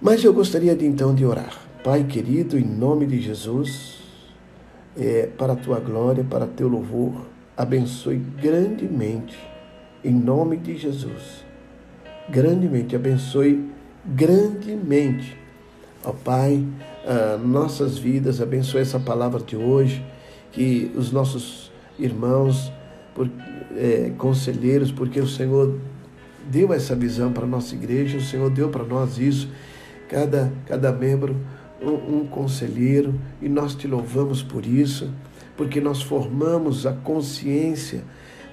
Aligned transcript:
Mas 0.00 0.24
eu 0.24 0.32
gostaria 0.32 0.74
de 0.74 0.86
então 0.86 1.14
de 1.14 1.26
orar. 1.26 1.54
Pai 1.84 2.04
querido, 2.04 2.58
em 2.58 2.64
nome 2.64 3.06
de 3.06 3.20
Jesus, 3.20 3.98
é, 4.96 5.28
para 5.36 5.52
a 5.52 5.56
tua 5.56 5.78
glória, 5.78 6.24
para 6.24 6.46
teu 6.46 6.68
louvor, 6.68 7.26
abençoe 7.54 8.16
grandemente, 8.16 9.38
em 10.02 10.12
nome 10.12 10.56
de 10.56 10.76
Jesus. 10.78 11.44
Grandemente, 12.30 12.96
abençoe 12.96 13.68
grandemente, 14.06 15.36
ó 16.02 16.12
Pai, 16.12 16.64
nossas 17.44 17.98
vidas, 17.98 18.40
abençoe 18.40 18.80
essa 18.80 18.98
palavra 18.98 19.40
de 19.40 19.56
hoje, 19.56 20.02
que 20.52 20.90
os 20.94 21.12
nossos 21.12 21.70
irmãos, 21.98 22.72
por, 23.14 23.28
é, 23.76 24.12
conselheiros, 24.16 24.90
porque 24.90 25.20
o 25.20 25.26
Senhor 25.26 25.78
deu 26.50 26.72
essa 26.72 26.94
visão 26.94 27.32
para 27.32 27.44
a 27.44 27.48
nossa 27.48 27.74
igreja, 27.74 28.16
o 28.16 28.22
Senhor 28.22 28.48
deu 28.50 28.70
para 28.70 28.84
nós 28.84 29.18
isso, 29.18 29.48
cada, 30.10 30.52
cada 30.66 30.90
membro 30.90 31.36
um, 31.80 32.18
um 32.18 32.26
conselheiro, 32.26 33.14
e 33.40 33.48
nós 33.48 33.74
te 33.74 33.86
louvamos 33.86 34.42
por 34.42 34.66
isso, 34.66 35.10
porque 35.56 35.80
nós 35.80 36.02
formamos 36.02 36.84
a 36.84 36.92
consciência 36.92 38.02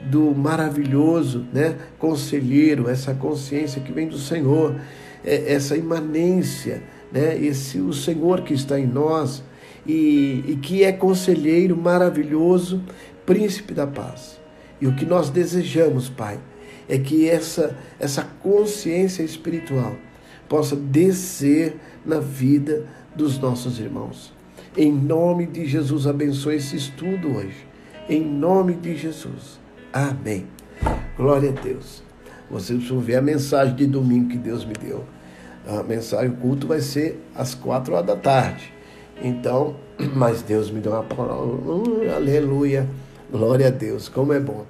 do 0.10 0.36
maravilhoso 0.36 1.46
né, 1.52 1.76
conselheiro, 1.98 2.88
essa 2.88 3.14
consciência 3.14 3.82
que 3.82 3.92
vem 3.92 4.08
do 4.08 4.20
Senhor, 4.20 4.80
é, 5.26 5.52
essa 5.52 5.76
imanência, 5.76 6.84
né, 7.12 7.36
esse 7.38 7.80
o 7.80 7.92
Senhor 7.92 8.42
que 8.42 8.54
está 8.54 8.80
em 8.80 8.86
nós 8.86 9.44
e, 9.86 10.44
e 10.48 10.60
que 10.62 10.84
é 10.84 10.92
conselheiro 10.92 11.76
maravilhoso, 11.76 12.84
príncipe 13.26 13.74
da 13.74 13.88
paz. 13.88 14.40
E 14.80 14.86
o 14.86 14.96
que 14.96 15.06
nós 15.06 15.32
desejamos, 15.32 16.08
Pai, 16.08 16.40
é 16.88 17.00
que 17.00 17.28
essa, 17.28 17.76
essa 18.00 18.24
consciência 18.42 19.24
espiritual 19.24 19.96
possa 20.48 20.76
descer 20.76 21.78
na 22.06 22.20
vida 22.20 22.86
dos 23.16 23.38
nossos 23.40 23.80
irmãos. 23.80 24.34
Em 24.76 24.92
nome 24.92 25.48
de 25.48 25.66
Jesus, 25.66 26.06
abençoe 26.06 26.56
esse 26.56 26.76
estudo 26.76 27.36
hoje. 27.36 27.68
Em 28.08 28.24
nome 28.24 28.76
de 28.76 28.96
Jesus. 28.96 29.60
Amém. 29.92 30.46
Glória 31.18 31.50
a 31.50 31.54
Deus. 31.54 32.04
Vocês 32.50 32.88
vão 32.88 33.00
ver 33.00 33.16
a 33.16 33.22
mensagem 33.22 33.76
de 33.76 33.88
domingo 33.88 34.30
que 34.30 34.38
Deus 34.38 34.64
me 34.64 34.74
deu. 34.74 35.04
A 35.68 35.84
mensagem, 35.84 36.30
o 36.30 36.38
culto 36.38 36.68
vai 36.68 36.80
ser 36.80 37.22
às 37.36 37.54
quatro 37.54 37.94
horas 37.94 38.06
da 38.06 38.16
tarde. 38.16 38.72
Então, 39.22 39.76
mas 40.16 40.42
Deus 40.42 40.72
me 40.72 40.80
deu 40.80 40.94
uma 40.94 41.04
palavra. 41.04 41.44
Uh, 41.44 42.16
aleluia. 42.16 42.88
Glória 43.30 43.68
a 43.68 43.72
Deus. 43.72 44.08
Como 44.08 44.32
é 44.32 44.40
bom. 44.40 44.66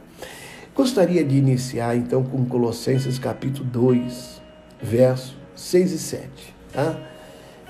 Gostaria 0.74 1.24
de 1.24 1.38
iniciar 1.38 1.96
então 1.96 2.24
com 2.24 2.46
Colossenses 2.46 3.20
capítulo 3.20 3.68
2, 3.70 4.42
verso 4.82 5.37
6 5.58 5.92
e 5.92 6.00
7. 6.00 6.56
Tá? 6.72 6.98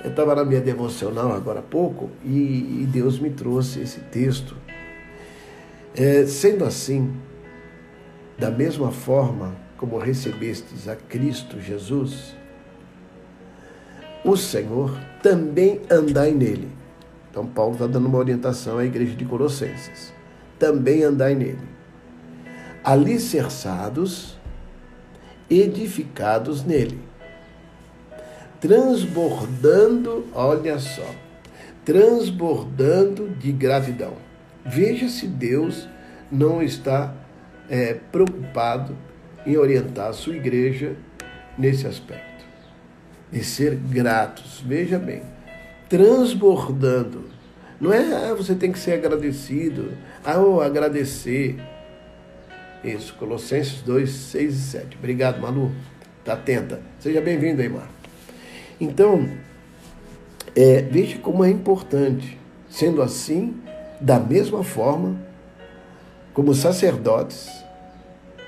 Eu 0.03 0.11
estava 0.11 0.35
na 0.35 0.45
minha 0.45 0.61
devocional 0.61 1.33
agora 1.33 1.59
há 1.59 1.63
pouco 1.63 2.11
e, 2.23 2.81
e 2.83 2.87
Deus 2.91 3.19
me 3.19 3.31
trouxe 3.31 3.79
esse 3.79 3.99
texto. 3.99 4.55
É, 5.95 6.25
sendo 6.27 6.63
assim, 6.63 7.11
da 8.37 8.51
mesma 8.51 8.91
forma 8.91 9.55
como 9.77 9.97
recebestes 9.97 10.87
a 10.87 10.95
Cristo 10.95 11.59
Jesus, 11.59 12.35
o 14.23 14.37
Senhor, 14.37 14.95
também 15.23 15.81
andai 15.89 16.31
nele. 16.31 16.69
Então, 17.31 17.47
Paulo 17.47 17.73
está 17.73 17.87
dando 17.87 18.07
uma 18.07 18.17
orientação 18.17 18.77
à 18.77 18.85
igreja 18.85 19.15
de 19.15 19.25
Colossenses. 19.25 20.13
Também 20.59 21.03
andai 21.03 21.33
nele 21.33 21.77
alicerçados, 22.87 24.37
edificados 25.49 26.63
nele, 26.63 26.97
transbordando, 28.59 30.25
olha 30.33 30.79
só, 30.79 31.09
transbordando 31.85 33.29
de 33.29 33.51
gratidão. 33.51 34.13
Veja 34.65 35.07
se 35.07 35.27
Deus 35.27 35.87
não 36.31 36.61
está 36.61 37.13
é, 37.69 37.93
preocupado 37.93 38.95
em 39.45 39.57
orientar 39.57 40.09
a 40.09 40.13
sua 40.13 40.35
igreja 40.35 40.95
nesse 41.57 41.87
aspecto, 41.87 42.45
de 43.31 43.43
ser 43.43 43.75
gratos. 43.75 44.61
Veja 44.65 44.99
bem, 44.99 45.21
transbordando. 45.87 47.25
Não 47.79 47.93
é 47.93 48.31
ah, 48.31 48.33
você 48.33 48.55
tem 48.55 48.71
que 48.71 48.79
ser 48.79 48.93
agradecido, 48.93 49.93
ah, 50.25 50.39
oh, 50.39 50.61
agradecer. 50.61 51.57
Isso, 52.83 53.13
Colossenses 53.15 53.81
2, 53.81 54.09
6 54.09 54.53
e 54.53 54.61
7. 54.61 54.97
Obrigado, 54.97 55.41
Manu. 55.41 55.73
Está 56.19 56.33
atenta. 56.33 56.81
Seja 56.99 57.21
bem-vindo 57.21 57.61
aí, 57.61 57.69
Mar. 57.69 57.96
Então, 58.79 59.27
é, 60.55 60.81
veja 60.81 61.17
como 61.19 61.43
é 61.43 61.49
importante. 61.49 62.37
Sendo 62.69 63.01
assim, 63.01 63.55
da 63.99 64.19
mesma 64.19 64.63
forma, 64.63 65.17
como 66.33 66.53
sacerdotes, 66.53 67.49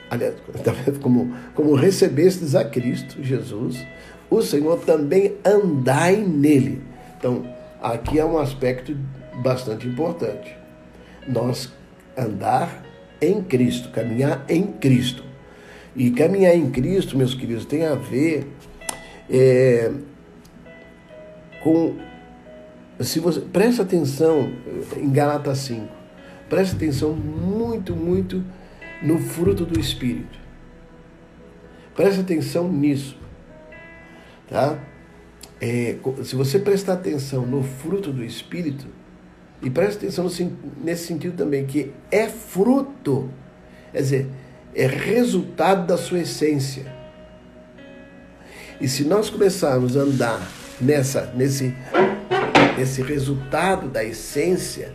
aliás, 0.10 0.36
como, 1.02 1.34
como 1.56 1.74
recebestes 1.74 2.54
a 2.54 2.64
Cristo 2.64 3.24
Jesus, 3.24 3.84
o 4.30 4.42
Senhor 4.42 4.80
também 4.82 5.36
andai 5.44 6.18
nele. 6.18 6.82
Então, 7.18 7.46
aqui 7.82 8.20
é 8.20 8.26
um 8.26 8.38
aspecto 8.38 8.96
bastante 9.42 9.88
importante. 9.88 10.56
Nós 11.28 11.72
andar 12.18 12.84
em 13.22 13.42
Cristo, 13.42 13.90
caminhar 13.90 14.46
em 14.48 14.64
Cristo. 14.64 15.24
E 15.96 16.12
caminhar 16.12 16.56
em 16.56 16.70
Cristo, 16.70 17.18
meus 17.18 17.34
queridos, 17.34 17.66
tem 17.66 17.86
a 17.86 17.96
ver 17.96 18.48
é, 19.30 19.92
com. 21.62 21.96
Se 23.00 23.20
você 23.20 23.40
presta 23.40 23.84
atenção 23.84 24.52
em 24.98 25.10
Galatas 25.10 25.60
5, 25.60 25.88
presta 26.50 26.76
atenção 26.76 27.14
muito, 27.14 27.96
muito 27.96 28.44
no 29.02 29.20
fruto 29.20 29.66
do 29.66 29.80
Espírito. 29.80 30.38
Presta 31.96 32.22
atenção 32.22 32.72
nisso, 32.72 33.18
tá? 34.50 34.78
É, 35.62 35.98
se 36.24 36.36
você 36.36 36.60
prestar 36.60 36.94
atenção 36.94 37.46
no 37.46 37.64
fruto 37.64 38.12
do 38.12 38.24
Espírito, 38.24 38.88
e 39.62 39.70
preste 39.70 39.98
atenção 39.98 40.30
nesse 40.82 41.08
sentido 41.08 41.36
também, 41.36 41.66
que 41.66 41.92
é 42.10 42.28
fruto, 42.28 43.30
quer 43.92 44.02
dizer, 44.02 44.28
é 44.74 44.88
resultado 44.88 45.86
da 45.86 45.98
sua 45.98 46.20
essência. 46.20 46.86
E 48.80 48.88
se 48.88 49.04
nós 49.04 49.30
começarmos 49.30 49.98
a 49.98 50.02
andar 50.02 50.59
nessa, 50.80 51.32
nesse, 51.36 51.76
nesse 52.78 53.02
resultado 53.02 53.88
da 53.88 54.04
essência, 54.04 54.94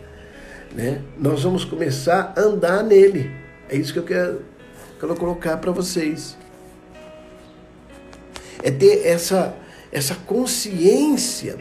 né, 0.73 1.01
nós 1.17 1.43
vamos 1.43 1.63
começar 1.63 2.33
a 2.35 2.41
andar 2.41 2.83
nele. 2.83 3.31
É 3.69 3.75
isso 3.75 3.93
que 3.93 3.99
eu 3.99 4.03
quero, 4.03 4.41
quero 4.99 5.15
colocar 5.15 5.57
para 5.57 5.71
vocês. 5.71 6.37
É 8.63 8.71
ter 8.71 9.05
essa, 9.05 9.55
essa 9.91 10.15
consciência 10.15 11.57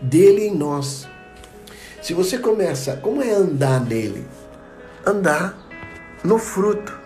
dele 0.00 0.46
em 0.46 0.54
nós. 0.54 1.08
Se 2.00 2.14
você 2.14 2.38
começa, 2.38 2.96
como 2.96 3.22
é 3.22 3.30
andar 3.30 3.84
nele? 3.84 4.26
Andar 5.04 5.56
no 6.24 6.38
fruto. 6.38 7.00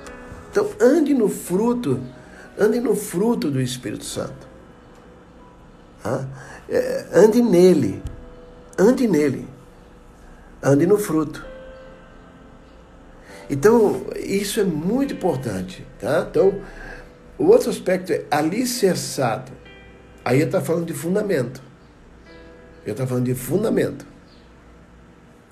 Então, 0.50 0.70
ande 0.80 1.12
no 1.12 1.28
fruto, 1.28 2.00
ande 2.58 2.80
no 2.80 2.94
fruto 2.94 3.50
do 3.50 3.60
Espírito 3.60 4.04
Santo. 4.04 4.45
É, 6.68 7.06
ande 7.12 7.42
nele, 7.42 8.02
ande 8.78 9.06
nele, 9.06 9.48
ande 10.62 10.86
no 10.86 10.98
fruto. 10.98 11.44
Então, 13.48 14.06
isso 14.16 14.60
é 14.60 14.64
muito 14.64 15.14
importante, 15.14 15.86
tá? 16.00 16.26
Então, 16.28 16.60
o 17.38 17.46
outro 17.46 17.70
aspecto 17.70 18.12
é 18.12 18.24
alicerçado. 18.30 19.52
Aí 20.24 20.40
está 20.40 20.60
falando 20.60 20.86
de 20.86 20.94
fundamento. 20.94 21.62
Ele 22.82 22.92
está 22.92 23.06
falando 23.06 23.24
de 23.24 23.34
fundamento. 23.34 24.06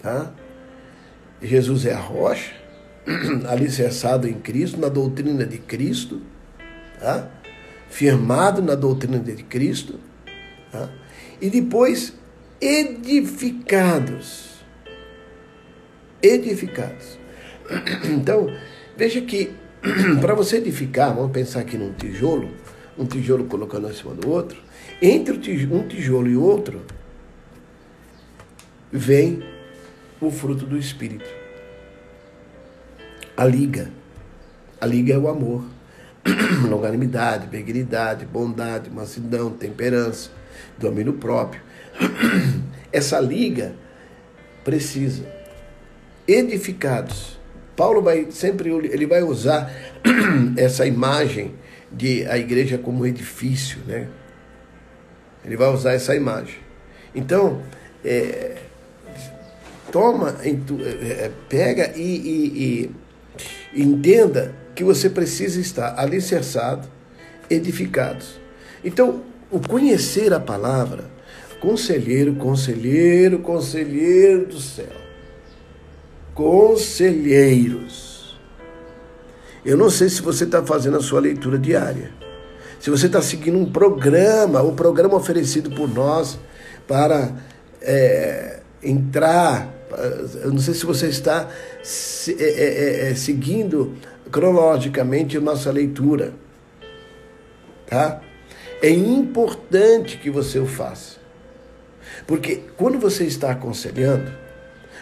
Tá? 0.03 0.33
Jesus 1.41 1.87
é 1.87 1.95
a 1.95 1.99
rocha, 1.99 2.53
alicerçado 3.49 4.27
em 4.29 4.35
Cristo, 4.35 4.81
na 4.81 4.89
doutrina 4.89 5.47
de 5.47 5.59
Cristo, 5.59 6.21
tá? 6.99 7.29
firmado 7.89 8.61
na 8.61 8.75
doutrina 8.75 9.19
de 9.19 9.43
Cristo, 9.45 10.01
tá? 10.79 10.91
e 11.41 11.49
depois 11.49 12.13
edificados. 12.61 14.55
Edificados. 16.23 17.19
Então, 18.05 18.47
veja 18.97 19.21
que 19.23 19.53
para 20.21 20.35
você 20.35 20.57
edificar, 20.57 21.15
vamos 21.15 21.33
pensar 21.33 21.61
aqui 21.61 21.79
num 21.79 21.93
tijolo, 21.93 22.51
um 22.99 23.07
tijolo 23.07 23.45
colocando 23.45 23.89
em 23.89 23.95
cima 23.95 24.15
do 24.15 24.29
outro, 24.31 24.59
entre 25.01 25.35
um 25.67 25.87
tijolo 25.89 26.29
e 26.29 26.37
outro, 26.37 26.83
vem 28.93 29.43
o 30.21 30.31
fruto 30.31 30.65
do 30.67 30.79
Espírito. 30.79 31.29
A 33.37 33.45
liga. 33.45 33.91
A 34.81 34.87
liga 34.87 35.15
é 35.15 35.19
o 35.19 35.29
amor. 35.29 35.65
Longanimidade, 36.69 37.47
benignidade, 37.49 38.25
bondade, 38.25 38.89
mansidão, 38.91 39.51
temperança. 39.51 40.31
Domínio 40.79 41.15
próprio. 41.15 41.61
Essa 42.93 43.21
liga 43.21 43.75
precisa. 44.65 45.25
Edificados. 46.27 47.39
Paulo 47.77 48.01
vai 48.01 48.31
sempre 48.31 48.71
ele 48.71 49.07
vai 49.07 49.23
usar 49.23 49.71
essa 50.57 50.87
imagem 50.87 51.55
de 51.91 52.25
a 52.27 52.39
igreja 52.39 52.79
como 52.79 53.07
edifício, 53.07 53.79
né? 53.87 54.09
Ele 55.45 55.57
vai 55.57 55.69
usar 55.73 55.93
essa 55.93 56.15
imagem. 56.15 56.57
Então, 57.15 57.63
é, 58.05 58.57
toma, 59.93 60.37
é, 60.43 61.31
pega 61.49 61.93
e, 61.97 62.03
e, 62.03 62.91
e 63.75 63.83
entenda 63.83 64.55
que 64.75 64.83
você 64.83 65.11
precisa 65.11 65.61
estar 65.61 65.99
alicerçado, 65.99 66.89
edificado. 67.49 68.25
Então, 68.85 69.23
o 69.55 69.61
conhecer 69.61 70.35
a 70.35 70.41
palavra, 70.41 71.05
conselheiro, 71.61 72.35
conselheiro, 72.35 73.39
conselheiro 73.39 74.47
do 74.47 74.61
céu. 74.61 75.05
Conselheiros. 76.35 78.37
Eu 79.65 79.77
não 79.77 79.89
sei 79.89 80.09
se 80.09 80.21
você 80.21 80.43
está 80.43 80.61
fazendo 80.65 80.97
a 80.97 81.01
sua 81.01 81.21
leitura 81.21 81.57
diária. 81.57 82.11
Se 82.81 82.91
você 82.91 83.07
está 83.07 83.23
seguindo 83.23 83.57
um 83.57 83.71
programa, 83.71 84.61
um 84.61 84.75
programa 84.75 85.15
oferecido 85.15 85.71
por 85.71 85.89
nós 85.89 86.37
para 86.89 87.33
é, 87.81 88.59
entrar. 88.83 89.73
Eu 90.43 90.51
não 90.51 90.59
sei 90.59 90.75
se 90.75 90.85
você 90.85 91.07
está 91.07 91.49
se, 91.81 92.37
é, 92.43 92.45
é, 92.45 93.11
é, 93.11 93.15
seguindo 93.15 93.95
cronologicamente 94.33 95.37
a 95.37 95.41
nossa 95.41 95.71
leitura. 95.71 96.33
Tá? 97.87 98.21
É 98.83 98.91
importante 98.91 100.19
que 100.19 100.31
você 100.31 100.59
o 100.59 100.67
faça. 100.67 101.17
Porque 102.27 102.63
quando 102.77 102.99
você 102.99 103.25
está 103.25 103.51
aconselhando, 103.51 104.33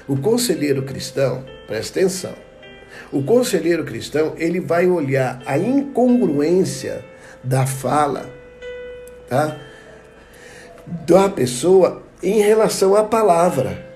o 0.09 0.17
conselheiro 0.17 0.83
cristão, 0.83 1.45
presta 1.67 2.01
atenção, 2.01 2.35
o 3.11 3.23
conselheiro 3.23 3.85
cristão, 3.85 4.35
ele 4.37 4.61
vai 4.61 4.87
olhar 4.87 5.43
a 5.47 5.59
incongruência 5.59 7.05
da 7.43 7.67
fala, 7.67 8.29
tá? 9.29 9.57
Da 11.07 11.29
pessoa 11.29 12.03
em 12.23 12.41
relação 12.41 12.95
à 12.95 13.05
palavra. 13.05 13.91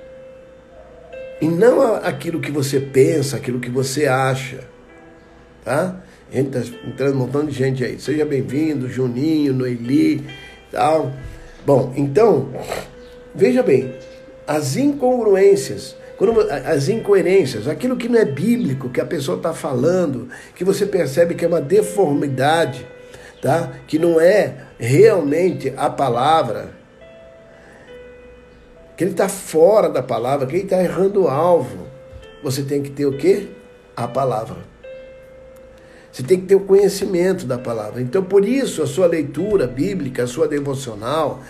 E 1.40 1.46
não 1.46 1.94
aquilo 1.96 2.40
que 2.40 2.50
você 2.50 2.80
pensa, 2.80 3.36
aquilo 3.36 3.60
que 3.60 3.70
você 3.70 4.06
acha. 4.06 4.60
Tá? 5.64 5.96
Gente 6.30 6.56
está 6.56 6.78
entrando 6.86 7.14
um 7.14 7.18
montão 7.18 7.44
de 7.44 7.52
gente 7.52 7.84
aí. 7.84 8.00
Seja 8.00 8.24
bem-vindo, 8.24 8.88
Juninho, 8.88 9.54
Noeli, 9.54 10.26
tal. 10.72 11.12
Bom, 11.64 11.92
então, 11.96 12.50
veja 13.34 13.62
bem, 13.62 13.94
as 14.46 14.76
incongruências, 14.76 15.96
quando, 16.16 16.40
as 16.50 16.88
incoerências, 16.88 17.68
aquilo 17.68 17.96
que 17.96 18.08
não 18.08 18.18
é 18.18 18.24
bíblico, 18.24 18.88
que 18.88 19.00
a 19.00 19.04
pessoa 19.04 19.36
está 19.36 19.52
falando, 19.52 20.28
que 20.54 20.64
você 20.64 20.84
percebe 20.84 21.34
que 21.34 21.44
é 21.44 21.48
uma 21.48 21.60
deformidade, 21.60 22.84
tá? 23.40 23.72
que 23.86 23.98
não 23.98 24.20
é 24.20 24.54
realmente 24.78 25.72
a 25.76 25.88
palavra, 25.88 26.70
que 28.96 29.04
ele 29.04 29.12
está 29.12 29.28
fora 29.28 29.88
da 29.88 30.02
palavra, 30.02 30.46
que 30.46 30.56
ele 30.56 30.64
está 30.64 30.82
errando 30.82 31.24
o 31.24 31.28
alvo. 31.28 31.86
Você 32.42 32.62
tem 32.62 32.82
que 32.82 32.90
ter 32.90 33.06
o 33.06 33.16
quê? 33.16 33.48
A 33.94 34.08
palavra. 34.08 34.75
Você 36.16 36.22
tem 36.22 36.40
que 36.40 36.46
ter 36.46 36.54
o 36.54 36.60
conhecimento 36.60 37.44
da 37.44 37.58
palavra. 37.58 38.00
Então, 38.00 38.24
por 38.24 38.42
isso, 38.42 38.82
a 38.82 38.86
sua 38.86 39.06
leitura 39.06 39.66
bíblica, 39.66 40.22
a 40.22 40.26
sua 40.26 40.48
devocional, 40.48 41.42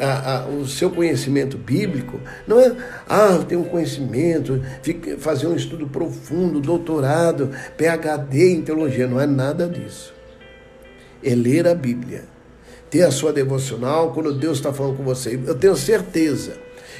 a, 0.00 0.36
a, 0.36 0.46
o 0.46 0.68
seu 0.68 0.88
conhecimento 0.88 1.58
bíblico, 1.58 2.20
não 2.46 2.60
é, 2.60 2.76
ah, 3.08 3.44
tenho 3.48 3.62
um 3.62 3.64
conhecimento, 3.64 4.62
fazer 5.18 5.48
um 5.48 5.56
estudo 5.56 5.88
profundo, 5.88 6.60
doutorado, 6.60 7.50
PhD 7.76 8.52
em 8.52 8.62
teologia, 8.62 9.08
não 9.08 9.20
é 9.20 9.26
nada 9.26 9.66
disso. 9.66 10.14
É 11.20 11.34
ler 11.34 11.66
a 11.66 11.74
Bíblia, 11.74 12.22
ter 12.88 13.02
a 13.02 13.10
sua 13.10 13.32
devocional 13.32 14.12
quando 14.12 14.32
Deus 14.32 14.58
está 14.58 14.72
falando 14.72 14.96
com 14.96 15.02
você. 15.02 15.40
Eu 15.44 15.56
tenho 15.56 15.74
certeza 15.74 16.52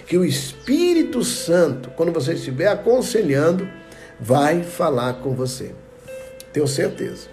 que 0.05 0.19
o 0.19 0.25
Espírito 0.25 1.23
Santo, 1.23 1.91
quando 1.91 2.11
você 2.11 2.33
estiver 2.33 2.67
aconselhando, 2.67 3.69
vai 4.19 4.65
falar 4.65 5.21
com 5.21 5.33
você. 5.33 5.84
Tenho 6.55 6.69
certeza. 6.69 7.27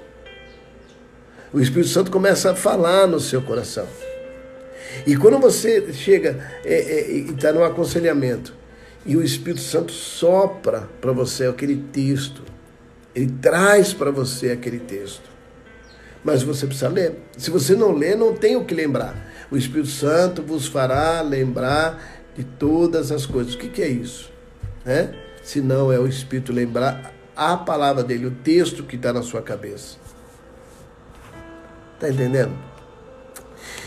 O 1.53 1.59
Espírito 1.59 1.89
Santo 1.89 2.09
começa 2.09 2.51
a 2.51 2.55
falar 2.55 3.05
no 3.05 3.19
seu 3.19 3.39
coração. 3.39 3.87
E 5.05 5.15
quando 5.15 5.37
você 5.37 5.93
chega 5.93 6.43
é, 6.65 6.73
é, 6.73 7.11
e 7.11 7.31
está 7.31 7.53
no 7.53 7.63
aconselhamento, 7.63 8.53
e 9.05 9.15
o 9.15 9.23
Espírito 9.23 9.61
Santo 9.61 9.91
sopra 9.91 10.89
para 10.99 11.11
você 11.11 11.45
aquele 11.45 11.75
texto, 11.93 12.41
ele 13.13 13.31
traz 13.39 13.93
para 13.93 14.09
você 14.09 14.49
aquele 14.49 14.79
texto. 14.79 15.29
Mas 16.23 16.41
você 16.41 16.65
precisa 16.65 16.89
ler. 16.89 17.19
Se 17.37 17.51
você 17.51 17.75
não 17.75 17.91
ler, 17.91 18.17
não 18.17 18.33
tem 18.33 18.55
o 18.55 18.65
que 18.65 18.73
lembrar. 18.73 19.15
O 19.51 19.57
Espírito 19.57 19.89
Santo 19.89 20.41
vos 20.41 20.65
fará 20.65 21.21
lembrar 21.21 22.23
de 22.35 22.43
todas 22.43 23.11
as 23.11 23.27
coisas. 23.27 23.53
O 23.53 23.57
que, 23.59 23.69
que 23.69 23.81
é 23.83 23.87
isso? 23.87 24.31
É? 24.83 25.09
Se 25.43 25.61
não 25.61 25.91
é 25.91 25.99
o 25.99 26.07
Espírito 26.07 26.51
lembrar 26.51 27.20
a 27.35 27.57
palavra 27.57 28.03
dele, 28.03 28.25
o 28.25 28.31
texto 28.31 28.83
que 28.83 28.95
está 28.95 29.11
na 29.13 29.21
sua 29.21 29.41
cabeça. 29.41 29.97
Está 31.95 32.09
entendendo? 32.09 32.53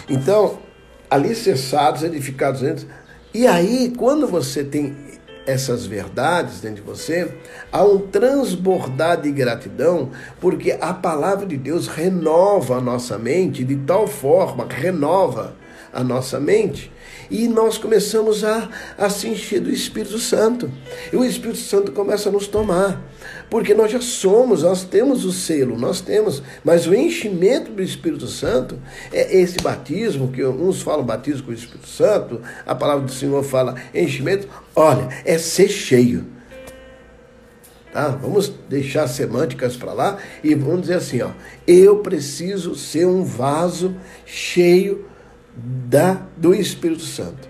Então, 0.09 0.59
alicerçados, 1.11 2.03
edificados 2.03 2.61
dentro. 2.61 2.87
E 3.33 3.47
aí, 3.47 3.93
quando 3.97 4.27
você 4.27 4.63
tem 4.63 4.97
essas 5.47 5.85
verdades 5.85 6.61
dentro 6.61 6.77
de 6.77 6.83
você, 6.83 7.37
há 7.71 7.85
um 7.85 7.99
transbordar 7.99 9.21
de 9.21 9.31
gratidão, 9.31 10.11
porque 10.41 10.79
a 10.81 10.95
palavra 10.95 11.45
de 11.45 11.57
Deus 11.57 11.87
renova 11.87 12.77
a 12.77 12.81
nossa 12.81 13.19
mente 13.19 13.65
de 13.65 13.77
tal 13.77 14.07
forma, 14.07 14.67
renova 14.69 15.55
a 15.93 16.03
nossa 16.03 16.41
mente, 16.41 16.91
e 17.31 17.49
nós 17.49 17.79
começamos 17.79 18.45
a, 18.45 18.69
a 18.99 19.09
se 19.09 19.29
encher 19.29 19.61
do 19.61 19.71
Espírito 19.71 20.19
Santo. 20.19 20.71
E 21.13 21.17
o 21.17 21.25
Espírito 21.25 21.59
Santo 21.59 21.93
começa 21.93 22.29
a 22.29 22.33
nos 22.33 22.47
tomar. 22.47 23.01
Porque 23.51 23.75
nós 23.75 23.93
já 23.93 24.01
somos, 24.01 24.63
nós 24.63 24.85
temos 24.85 25.25
o 25.25 25.33
selo, 25.33 25.79
nós 25.79 26.01
temos, 26.01 26.43
mas 26.63 26.87
o 26.87 26.95
enchimento 26.95 27.71
do 27.71 27.83
Espírito 27.83 28.27
Santo 28.27 28.79
é 29.13 29.39
esse 29.39 29.57
batismo, 29.63 30.33
que 30.33 30.45
uns 30.45 30.83
falam 30.83 31.05
batismo 31.05 31.45
com 31.45 31.51
o 31.51 31.55
Espírito 31.55 31.89
Santo, 31.89 32.41
a 32.67 32.75
palavra 32.75 33.05
do 33.05 33.13
Senhor 33.13 33.43
fala 33.43 33.75
enchimento, 33.95 34.49
olha, 34.75 35.09
é 35.25 35.39
ser 35.39 35.69
cheio. 35.69 36.27
Tá? 37.93 38.09
Vamos 38.09 38.53
deixar 38.69 39.07
semânticas 39.07 39.77
para 39.77 39.93
lá 39.93 40.19
e 40.43 40.53
vamos 40.57 40.83
dizer 40.83 40.95
assim, 40.95 41.23
ó, 41.23 41.31
eu 41.65 41.99
preciso 41.99 42.75
ser 42.75 43.07
um 43.07 43.23
vaso 43.23 43.95
cheio 44.27 45.07
da 45.57 46.27
do 46.37 46.55
Espírito 46.55 47.03
Santo. 47.03 47.49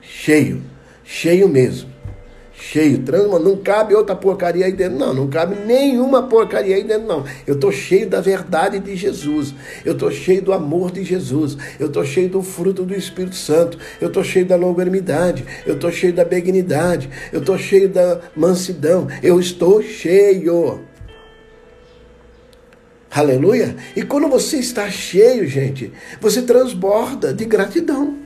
Cheio, 0.00 0.62
cheio 1.04 1.48
mesmo. 1.48 1.98
Cheio, 2.60 2.98
transma, 2.98 3.38
não 3.38 3.56
cabe 3.56 3.94
outra 3.94 4.16
porcaria 4.16 4.66
aí 4.66 4.72
dentro, 4.72 4.98
não. 4.98 5.14
Não 5.14 5.28
cabe 5.28 5.54
nenhuma 5.64 6.24
porcaria 6.24 6.74
aí 6.74 6.82
dentro, 6.82 7.06
não. 7.06 7.24
Eu 7.46 7.54
estou 7.54 7.70
cheio 7.70 8.08
da 8.08 8.20
verdade 8.20 8.80
de 8.80 8.96
Jesus. 8.96 9.54
Eu 9.84 9.92
estou 9.92 10.10
cheio 10.10 10.42
do 10.42 10.52
amor 10.52 10.90
de 10.90 11.04
Jesus. 11.04 11.56
Eu 11.78 11.86
estou 11.86 12.04
cheio 12.04 12.28
do 12.28 12.42
fruto 12.42 12.84
do 12.84 12.94
Espírito 12.94 13.36
Santo. 13.36 13.78
Eu 14.00 14.08
estou 14.08 14.24
cheio 14.24 14.44
da 14.44 14.56
longanimidade. 14.56 15.44
Eu 15.64 15.74
estou 15.74 15.92
cheio 15.92 16.12
da 16.12 16.24
benignidade. 16.24 17.08
Eu 17.32 17.38
estou 17.40 17.56
cheio 17.56 17.88
da 17.88 18.20
mansidão. 18.34 19.06
Eu 19.22 19.38
estou 19.38 19.80
cheio. 19.80 20.80
Aleluia? 23.10 23.76
E 23.96 24.02
quando 24.02 24.28
você 24.28 24.58
está 24.58 24.90
cheio, 24.90 25.46
gente, 25.46 25.92
você 26.20 26.42
transborda 26.42 27.32
de 27.32 27.44
gratidão. 27.44 28.18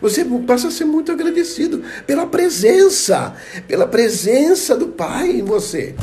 Você 0.00 0.24
passa 0.46 0.68
a 0.68 0.70
ser 0.70 0.84
muito 0.84 1.10
agradecido 1.10 1.82
pela 2.06 2.26
presença, 2.26 3.34
pela 3.66 3.86
presença 3.86 4.76
do 4.76 4.88
Pai 4.88 5.30
em 5.30 5.42
você. 5.42 5.94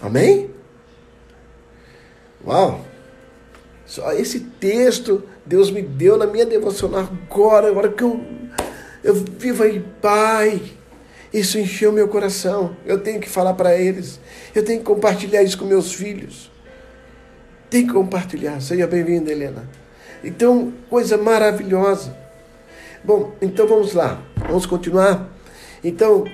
Amém? 0.00 0.50
Uau! 2.44 2.84
Só 3.86 4.12
esse 4.12 4.40
texto 4.40 5.24
Deus 5.44 5.68
me 5.68 5.82
deu 5.82 6.16
na 6.16 6.26
minha 6.26 6.46
devocional 6.46 7.00
agora, 7.00 7.68
agora 7.68 7.88
que 7.88 8.04
eu, 8.04 8.24
eu 9.02 9.14
vivo 9.14 9.64
aí, 9.64 9.84
Pai. 10.00 10.62
Isso 11.32 11.58
encheu 11.58 11.92
meu 11.92 12.06
coração. 12.06 12.76
Eu 12.86 13.00
tenho 13.00 13.20
que 13.20 13.28
falar 13.28 13.54
para 13.54 13.76
eles. 13.76 14.20
Eu 14.54 14.64
tenho 14.64 14.78
que 14.78 14.84
compartilhar 14.84 15.42
isso 15.42 15.58
com 15.58 15.64
meus 15.64 15.92
filhos. 15.92 16.50
Que 17.70 17.86
compartilhar. 17.86 18.60
Seja 18.60 18.86
bem-vinda, 18.86 19.30
Helena. 19.30 19.68
Então, 20.24 20.72
coisa 20.88 21.16
maravilhosa. 21.16 22.16
Bom, 23.04 23.32
então 23.40 23.66
vamos 23.66 23.94
lá. 23.94 24.20
Vamos 24.48 24.66
continuar. 24.66 25.30
Então, 25.82 26.24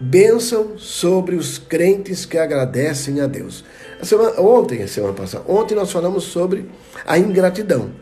bênção 0.00 0.76
sobre 0.76 1.36
os 1.36 1.58
crentes 1.58 2.26
que 2.26 2.36
agradecem 2.36 3.20
a 3.20 3.26
Deus. 3.28 3.64
A 4.00 4.04
semana, 4.04 4.40
ontem, 4.40 4.82
a 4.82 4.88
semana 4.88 5.14
passada, 5.14 5.44
ontem 5.46 5.76
nós 5.76 5.92
falamos 5.92 6.24
sobre 6.24 6.68
a 7.06 7.16
ingratidão. 7.18 7.92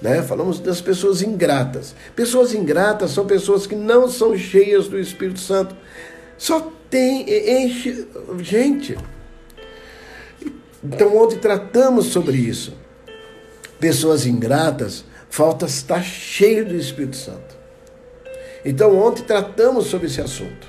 Né? 0.00 0.22
Falamos 0.22 0.60
das 0.60 0.80
pessoas 0.80 1.22
ingratas. 1.22 1.96
Pessoas 2.14 2.54
ingratas 2.54 3.10
são 3.10 3.26
pessoas 3.26 3.66
que 3.66 3.74
não 3.74 4.08
são 4.08 4.38
cheias 4.38 4.86
do 4.86 4.98
Espírito 4.98 5.40
Santo. 5.40 5.74
Só 6.38 6.72
tem, 6.88 7.26
enche. 7.64 8.06
Gente. 8.38 8.96
Então, 10.82 11.16
onde 11.16 11.36
tratamos 11.36 12.06
sobre 12.06 12.36
isso? 12.36 12.74
Pessoas 13.78 14.26
ingratas, 14.26 15.04
falta 15.28 15.66
estar 15.66 16.02
cheio 16.02 16.64
do 16.66 16.74
Espírito 16.74 17.16
Santo. 17.16 17.58
Então, 18.64 18.96
ontem 18.98 19.22
tratamos 19.22 19.86
sobre 19.86 20.06
esse 20.06 20.20
assunto. 20.20 20.68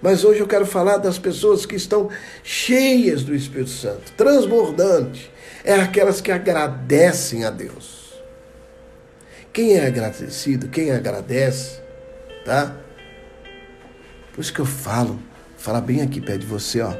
Mas 0.00 0.24
hoje 0.24 0.40
eu 0.40 0.46
quero 0.46 0.66
falar 0.66 0.98
das 0.98 1.18
pessoas 1.18 1.64
que 1.64 1.76
estão 1.76 2.10
cheias 2.42 3.22
do 3.22 3.34
Espírito 3.34 3.70
Santo, 3.70 4.12
transbordante. 4.16 5.30
É 5.64 5.74
aquelas 5.74 6.20
que 6.20 6.30
agradecem 6.30 7.44
a 7.44 7.50
Deus. 7.50 8.12
Quem 9.50 9.76
é 9.76 9.86
agradecido, 9.86 10.68
quem 10.68 10.90
agradece, 10.90 11.80
tá? 12.44 12.76
Por 14.34 14.40
isso 14.40 14.52
que 14.52 14.60
eu 14.60 14.66
falo, 14.66 15.18
falar 15.56 15.80
bem 15.80 16.02
aqui 16.02 16.20
perto 16.20 16.40
de 16.40 16.46
você, 16.46 16.80
ó. 16.80 16.92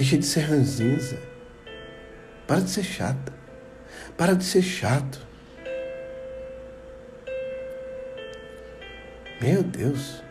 Deixa 0.00 0.16
de 0.16 0.24
ser 0.24 0.40
ranzinza. 0.40 1.18
Para 2.46 2.62
de 2.62 2.70
ser 2.70 2.84
chata. 2.84 3.34
Para 4.16 4.34
de 4.34 4.44
ser 4.44 4.62
chato. 4.62 5.20
Meu 9.42 9.62
Deus. 9.62 10.22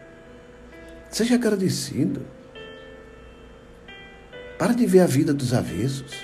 Seja 1.11 1.35
agradecido. 1.35 2.25
Para 4.57 4.73
de 4.73 4.87
ver 4.87 5.01
a 5.01 5.05
vida 5.05 5.35
dos 5.35 5.53
avessos. 5.53 6.15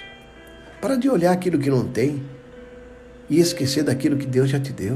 Para 0.82 0.96
de 0.96 1.08
olhar 1.08 1.32
aquilo 1.32 1.60
que 1.60 1.70
não 1.70 1.88
tem 1.88 2.28
e 3.30 3.40
esquecer 3.40 3.84
daquilo 3.84 4.18
que 4.18 4.26
Deus 4.26 4.50
já 4.50 4.60
te 4.60 4.74
deu. 4.74 4.96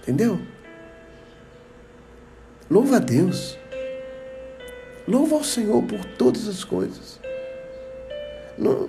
Entendeu? 0.00 0.40
Louva 2.70 2.98
a 2.98 3.00
Deus. 3.00 3.60
Louva 5.06 5.36
ao 5.36 5.44
Senhor 5.44 5.82
por 5.82 6.04
todas 6.16 6.48
as 6.48 6.64
coisas. 6.64 7.20
Não, 8.56 8.88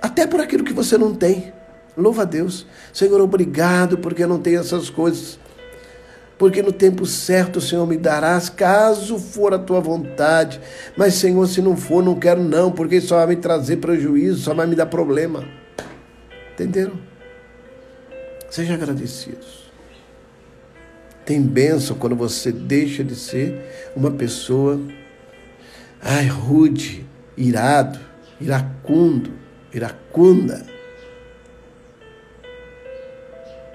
até 0.00 0.26
por 0.26 0.40
aquilo 0.40 0.64
que 0.64 0.72
você 0.72 0.96
não 0.96 1.14
tem. 1.14 1.52
Louva 1.96 2.22
a 2.22 2.24
Deus. 2.24 2.66
Senhor, 2.92 3.20
obrigado 3.20 3.98
porque 3.98 4.24
eu 4.24 4.28
não 4.28 4.40
tenho 4.40 4.60
essas 4.60 4.88
coisas 4.88 5.38
porque 6.42 6.60
no 6.60 6.72
tempo 6.72 7.06
certo 7.06 7.58
o 7.58 7.60
Senhor 7.60 7.86
me 7.86 7.96
darás, 7.96 8.48
caso 8.48 9.16
for 9.16 9.54
a 9.54 9.58
tua 9.60 9.78
vontade. 9.78 10.60
Mas, 10.96 11.14
Senhor, 11.14 11.46
se 11.46 11.62
não 11.62 11.76
for, 11.76 12.02
não 12.02 12.18
quero 12.18 12.42
não, 12.42 12.72
porque 12.72 13.00
só 13.00 13.18
vai 13.18 13.36
me 13.36 13.40
trazer 13.40 13.76
prejuízo, 13.76 14.40
só 14.42 14.52
vai 14.52 14.66
me 14.66 14.74
dar 14.74 14.86
problema. 14.86 15.44
Entenderam? 16.52 16.98
Sejam 18.50 18.74
agradecidos. 18.74 19.70
Tem 21.24 21.40
bênção 21.40 21.96
quando 21.96 22.16
você 22.16 22.50
deixa 22.50 23.04
de 23.04 23.14
ser 23.14 23.92
uma 23.94 24.10
pessoa 24.10 24.80
ai, 26.02 26.26
rude, 26.26 27.06
irado, 27.36 27.98
iracundo, 28.40 29.32
iracunda. 29.72 30.66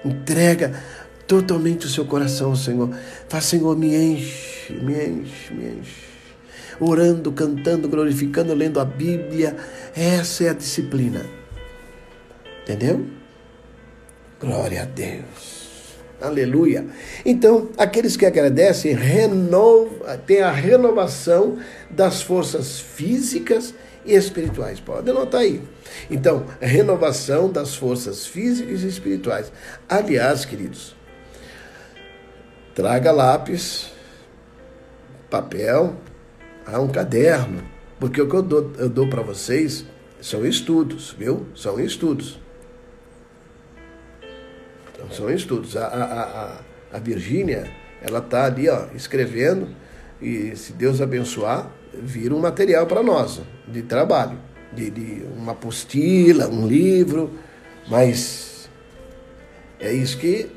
Entrega 0.04 0.80
totalmente 1.26 1.86
o 1.86 1.88
seu 1.88 2.04
coração, 2.04 2.54
Senhor. 2.54 2.94
Faz, 3.28 3.44
Senhor, 3.44 3.76
me 3.76 3.94
enche, 3.94 4.72
me 4.74 4.92
enche, 4.92 5.54
me 5.54 5.64
enche. 5.64 6.08
Orando, 6.80 7.32
cantando, 7.32 7.88
glorificando, 7.88 8.54
lendo 8.54 8.78
a 8.78 8.84
Bíblia. 8.84 9.56
Essa 9.96 10.44
é 10.44 10.50
a 10.50 10.54
disciplina. 10.54 11.24
Entendeu? 12.62 13.06
Glória 14.40 14.82
a 14.82 14.84
Deus. 14.84 15.57
Aleluia. 16.20 16.86
Então, 17.24 17.68
aqueles 17.78 18.16
que 18.16 18.26
agradecem 18.26 18.94
renova, 18.94 20.18
têm 20.18 20.42
a 20.42 20.50
renovação 20.50 21.58
das 21.90 22.22
forças 22.22 22.80
físicas 22.80 23.72
e 24.04 24.14
espirituais. 24.14 24.80
Pode 24.80 25.08
anotar 25.10 25.42
aí. 25.42 25.62
Então, 26.10 26.44
renovação 26.60 27.50
das 27.50 27.74
forças 27.74 28.26
físicas 28.26 28.82
e 28.82 28.88
espirituais. 28.88 29.52
Aliás, 29.88 30.44
queridos, 30.44 30.96
Traga 32.78 33.10
lápis, 33.10 33.90
papel, 35.28 35.96
um 36.80 36.86
caderno, 36.86 37.60
porque 37.98 38.22
o 38.22 38.28
que 38.28 38.36
eu 38.36 38.42
dou, 38.42 38.72
eu 38.78 38.88
dou 38.88 39.10
para 39.10 39.20
vocês 39.20 39.84
são 40.20 40.46
estudos, 40.46 41.12
viu? 41.18 41.48
São 41.56 41.80
estudos. 41.80 42.38
São 45.10 45.30
estudos. 45.30 45.76
A, 45.76 45.86
a, 45.86 46.22
a, 46.22 46.96
a 46.96 46.98
Virgínia, 46.98 47.70
ela 48.02 48.18
está 48.18 48.44
ali 48.44 48.68
ó, 48.68 48.86
escrevendo 48.94 49.68
e 50.20 50.56
se 50.56 50.72
Deus 50.72 51.00
abençoar, 51.00 51.70
vira 51.94 52.34
um 52.34 52.40
material 52.40 52.86
para 52.86 53.02
nós 53.02 53.40
de 53.66 53.82
trabalho, 53.82 54.38
de, 54.72 54.90
de 54.90 55.22
uma 55.36 55.52
apostila, 55.52 56.48
um 56.48 56.66
livro, 56.66 57.32
mas 57.88 58.68
é 59.80 59.92
isso 59.92 60.18
que 60.18 60.50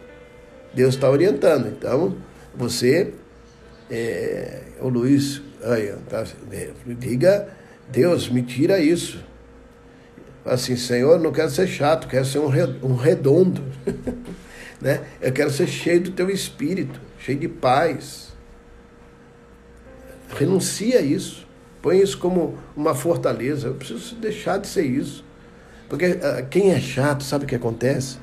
Deus 0.73 0.95
está 0.95 1.09
orientando. 1.09 1.67
Então, 1.67 2.17
você, 2.55 3.13
é, 3.89 4.63
o 4.79 4.89
Luiz, 4.89 5.41
aí, 5.63 5.93
tá, 6.09 6.25
é, 6.51 6.71
diga, 6.97 7.47
Deus, 7.89 8.29
me 8.29 8.41
tira 8.41 8.79
isso. 8.79 9.23
Assim, 10.45 10.75
Senhor, 10.75 11.19
não 11.19 11.31
quero 11.31 11.49
ser 11.51 11.67
chato, 11.67 12.07
quero 12.07 12.25
ser 12.25 12.39
um 12.39 12.95
redondo. 12.95 13.63
né? 14.81 15.01
Eu 15.21 15.31
quero 15.31 15.51
ser 15.51 15.67
cheio 15.67 16.01
do 16.01 16.11
teu 16.11 16.29
espírito, 16.29 16.99
cheio 17.19 17.37
de 17.37 17.47
paz. 17.47 18.33
Renuncia 20.35 20.99
a 20.99 21.01
isso. 21.01 21.47
Põe 21.81 22.01
isso 22.01 22.17
como 22.17 22.57
uma 22.75 22.95
fortaleza. 22.95 23.67
Eu 23.67 23.75
preciso 23.75 24.15
deixar 24.15 24.57
de 24.57 24.67
ser 24.67 24.85
isso. 24.85 25.23
Porque 25.87 26.05
uh, 26.05 26.47
quem 26.49 26.71
é 26.71 26.79
chato, 26.79 27.23
sabe 27.23 27.45
o 27.45 27.47
que 27.47 27.55
acontece? 27.55 28.17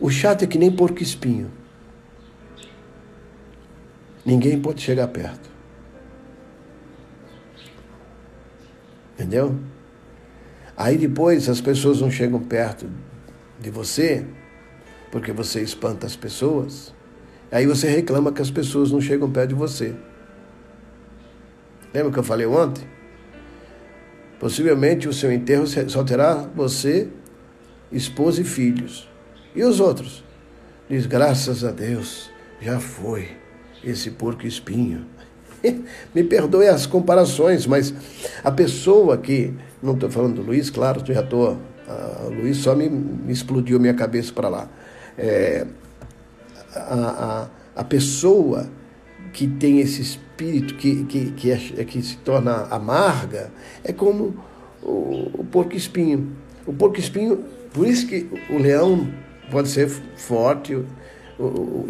O 0.00 0.10
chato 0.10 0.42
é 0.42 0.46
que 0.46 0.58
nem 0.58 0.70
porco 0.70 1.02
espinho. 1.02 1.50
Ninguém 4.24 4.60
pode 4.60 4.82
chegar 4.82 5.08
perto. 5.08 5.48
Entendeu? 9.14 9.58
Aí 10.78 10.96
depois 10.96 11.48
as 11.48 11.60
pessoas 11.60 12.00
não 12.00 12.08
chegam 12.08 12.38
perto 12.38 12.88
de 13.58 13.68
você, 13.68 14.24
porque 15.10 15.32
você 15.32 15.60
espanta 15.60 16.06
as 16.06 16.14
pessoas. 16.14 16.94
Aí 17.50 17.66
você 17.66 17.88
reclama 17.88 18.30
que 18.30 18.40
as 18.40 18.50
pessoas 18.50 18.92
não 18.92 19.00
chegam 19.00 19.28
perto 19.28 19.48
de 19.48 19.54
você. 19.56 19.92
Lembra 21.92 22.12
que 22.12 22.18
eu 22.20 22.22
falei 22.22 22.46
ontem? 22.46 22.84
Possivelmente 24.38 25.08
o 25.08 25.12
seu 25.12 25.32
enterro 25.32 25.66
só 25.66 26.04
terá 26.04 26.48
você, 26.54 27.08
esposa 27.90 28.42
e 28.42 28.44
filhos. 28.44 29.08
E 29.56 29.64
os 29.64 29.80
outros? 29.80 30.22
Diz, 30.88 31.06
graças 31.06 31.64
a 31.64 31.72
Deus, 31.72 32.30
já 32.60 32.78
foi 32.78 33.30
esse 33.82 34.12
porco 34.12 34.46
espinho. 34.46 35.06
Me 36.14 36.22
perdoe 36.22 36.68
as 36.68 36.86
comparações, 36.86 37.66
mas 37.66 37.92
a 38.44 38.52
pessoa 38.52 39.18
que. 39.18 39.52
Não 39.82 39.94
estou 39.94 40.10
falando 40.10 40.36
do 40.36 40.42
Luiz, 40.42 40.70
claro, 40.70 41.02
já 41.04 41.20
estou. 41.20 41.56
O 42.26 42.30
Luiz 42.30 42.58
só 42.58 42.74
me, 42.74 42.88
me 42.88 43.32
explodiu 43.32 43.80
minha 43.80 43.94
cabeça 43.94 44.32
para 44.32 44.48
lá. 44.48 44.68
É, 45.16 45.66
a, 46.74 47.48
a, 47.76 47.80
a 47.80 47.84
pessoa 47.84 48.68
que 49.32 49.46
tem 49.46 49.80
esse 49.80 50.02
espírito 50.02 50.74
que, 50.74 51.04
que, 51.04 51.30
que, 51.32 51.50
é, 51.50 51.84
que 51.84 52.02
se 52.02 52.16
torna 52.18 52.66
amarga 52.70 53.50
é 53.84 53.92
como 53.92 54.36
o, 54.82 55.30
o 55.34 55.46
porco 55.50 55.76
espinho. 55.76 56.32
O 56.66 56.72
porco 56.72 56.98
espinho, 56.98 57.44
por 57.72 57.86
isso 57.86 58.06
que 58.06 58.28
o 58.50 58.58
leão 58.58 59.08
pode 59.50 59.68
ser 59.68 59.88
forte. 59.88 60.78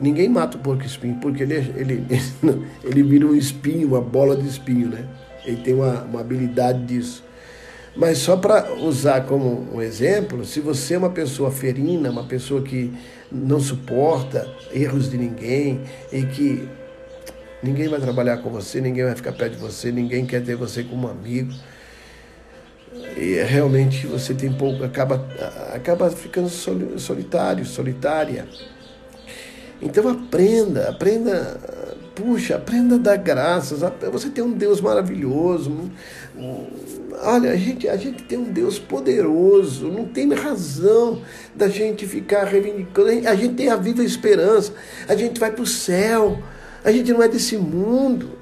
Ninguém 0.01 0.29
mata 0.29 0.57
o 0.57 0.61
porco 0.61 0.85
espinho, 0.85 1.17
porque 1.17 1.43
ele, 1.43 1.55
ele, 1.55 2.07
ele, 2.09 2.63
ele 2.85 3.03
vira 3.03 3.27
um 3.27 3.35
espinho, 3.35 3.89
uma 3.89 4.01
bola 4.01 4.37
de 4.37 4.47
espinho, 4.47 4.89
né? 4.89 5.09
Ele 5.45 5.57
tem 5.63 5.75
uma, 5.75 6.03
uma 6.03 6.21
habilidade 6.21 6.85
disso. 6.85 7.25
Mas 7.99 8.19
só 8.19 8.37
para 8.37 8.75
usar 8.75 9.27
como 9.27 9.75
um 9.75 9.83
exemplo, 9.83 10.45
se 10.45 10.61
você 10.61 10.95
é 10.95 10.99
uma 10.99 11.11
pessoa 11.11 11.51
ferina, 11.51 12.13
uma 12.13 12.23
pessoa 12.23 12.63
que 12.63 12.95
não 13.31 13.59
suporta 13.59 14.49
erros 14.73 15.11
de 15.11 15.19
ninguém 15.19 15.81
e 16.13 16.23
que 16.23 16.69
ninguém 17.61 17.89
vai 17.89 18.01
trabalhar 18.01 18.37
com 18.37 18.51
você, 18.51 18.81
ninguém 18.81 19.03
vai 19.03 19.17
ficar 19.17 19.33
perto 19.33 19.55
de 19.55 19.59
você, 19.59 19.91
ninguém 19.91 20.25
quer 20.25 20.45
ter 20.45 20.55
você 20.55 20.85
como 20.85 21.09
amigo, 21.09 21.53
e 23.17 23.43
realmente 23.43 24.07
você 24.07 24.33
tem 24.33 24.53
pouco, 24.53 24.85
acaba, 24.85 25.27
acaba 25.75 26.09
ficando 26.09 26.49
solitário, 26.49 27.67
solitária. 27.67 28.47
Então 29.83 30.09
aprenda, 30.09 30.89
aprenda, 30.89 31.59
Puxa, 32.19 32.57
aprenda 32.57 32.97
a 32.97 32.99
dar 32.99 33.17
graças. 33.17 33.79
Você 34.11 34.29
tem 34.29 34.43
um 34.43 34.51
Deus 34.51 34.81
maravilhoso. 34.81 35.89
Olha, 37.21 37.51
a 37.51 37.57
gente, 37.57 37.89
a 37.89 37.97
gente 37.97 38.23
tem 38.23 38.39
um 38.39 38.53
Deus 38.53 38.79
poderoso. 38.79 39.89
Não 39.89 40.05
tem 40.05 40.33
razão 40.33 41.23
da 41.55 41.69
gente 41.69 42.07
ficar 42.07 42.45
reivindicando. 42.45 43.29
A 43.29 43.35
gente 43.35 43.55
tem 43.55 43.69
a 43.69 43.77
viva 43.77 44.03
esperança. 44.05 44.73
A 45.09 45.17
gente 45.17 45.41
vai 45.41 45.51
para 45.51 45.63
o 45.63 45.67
céu. 45.67 46.39
A 46.85 46.93
gente 46.93 47.13
não 47.13 47.23
é 47.23 47.29
desse 47.29 47.57
mundo. 47.57 48.39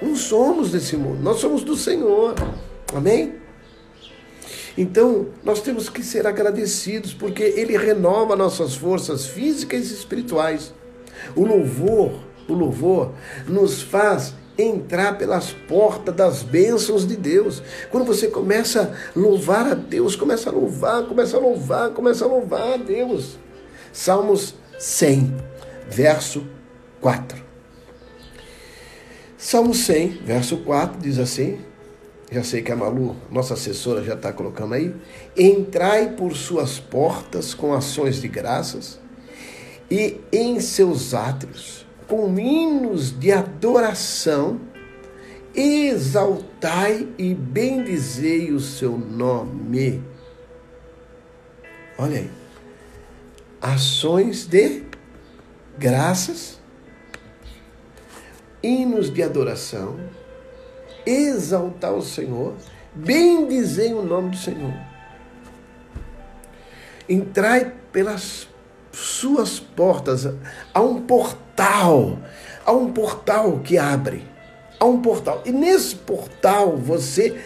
Não 0.00 0.14
somos 0.14 0.70
desse 0.70 0.96
mundo. 0.96 1.22
Nós 1.22 1.38
somos 1.38 1.64
do 1.64 1.76
Senhor. 1.76 2.34
Amém? 2.94 3.34
Então, 4.76 5.26
nós 5.44 5.60
temos 5.60 5.88
que 5.88 6.02
ser 6.02 6.26
agradecidos 6.26 7.12
porque 7.12 7.42
Ele 7.42 7.76
renova 7.76 8.34
nossas 8.36 8.74
forças 8.74 9.26
físicas 9.26 9.90
e 9.90 9.94
espirituais. 9.94 10.72
O 11.36 11.44
louvor, 11.44 12.12
o 12.48 12.54
louvor 12.54 13.12
nos 13.46 13.82
faz 13.82 14.34
entrar 14.58 15.18
pelas 15.18 15.50
portas 15.50 16.14
das 16.14 16.42
bênçãos 16.42 17.06
de 17.06 17.16
Deus. 17.16 17.62
Quando 17.90 18.04
você 18.04 18.28
começa 18.28 18.94
a 19.14 19.18
louvar 19.18 19.66
a 19.66 19.74
Deus, 19.74 20.16
começa 20.16 20.50
a 20.50 20.52
louvar, 20.52 21.04
começa 21.04 21.36
a 21.36 21.40
louvar, 21.40 21.90
começa 21.90 22.24
a 22.24 22.28
louvar 22.28 22.74
a 22.74 22.76
Deus. 22.76 23.38
Salmos 23.92 24.54
100, 24.78 25.34
verso 25.88 26.46
4. 27.00 27.42
Salmo 29.36 29.74
100, 29.74 30.08
verso 30.24 30.58
4 30.58 31.00
diz 31.00 31.18
assim: 31.18 31.58
já 32.32 32.42
sei 32.42 32.62
que 32.62 32.72
a 32.72 32.76
Malu, 32.76 33.14
nossa 33.30 33.52
assessora, 33.52 34.02
já 34.02 34.14
está 34.14 34.32
colocando 34.32 34.72
aí. 34.72 34.94
Entrai 35.36 36.12
por 36.12 36.34
suas 36.34 36.78
portas 36.78 37.52
com 37.52 37.74
ações 37.74 38.22
de 38.22 38.28
graças 38.28 38.98
e 39.90 40.18
em 40.32 40.58
seus 40.58 41.12
átrios, 41.12 41.81
com 42.12 42.38
hinos 42.38 43.18
de 43.18 43.32
adoração, 43.32 44.60
exaltai 45.54 47.08
e 47.16 47.34
bendizei 47.34 48.52
o 48.52 48.60
seu 48.60 48.98
nome. 48.98 50.04
Olha 51.96 52.18
aí. 52.18 52.30
Ações 53.62 54.44
de 54.44 54.84
graças, 55.78 56.60
hinos 58.62 59.08
de 59.08 59.22
adoração, 59.22 59.98
exaltar 61.06 61.94
o 61.94 62.02
Senhor, 62.02 62.54
bendizei 62.94 63.94
o 63.94 64.02
nome 64.02 64.32
do 64.32 64.36
Senhor. 64.36 64.74
Entrai 67.08 67.72
pelas 67.90 68.51
suas 68.92 69.58
portas, 69.58 70.28
há 70.72 70.80
um 70.80 71.00
portal, 71.00 72.18
há 72.64 72.72
um 72.72 72.92
portal 72.92 73.58
que 73.60 73.78
abre, 73.78 74.28
há 74.78 74.84
um 74.84 75.00
portal. 75.00 75.42
E 75.44 75.50
nesse 75.50 75.96
portal 75.96 76.76
você 76.76 77.40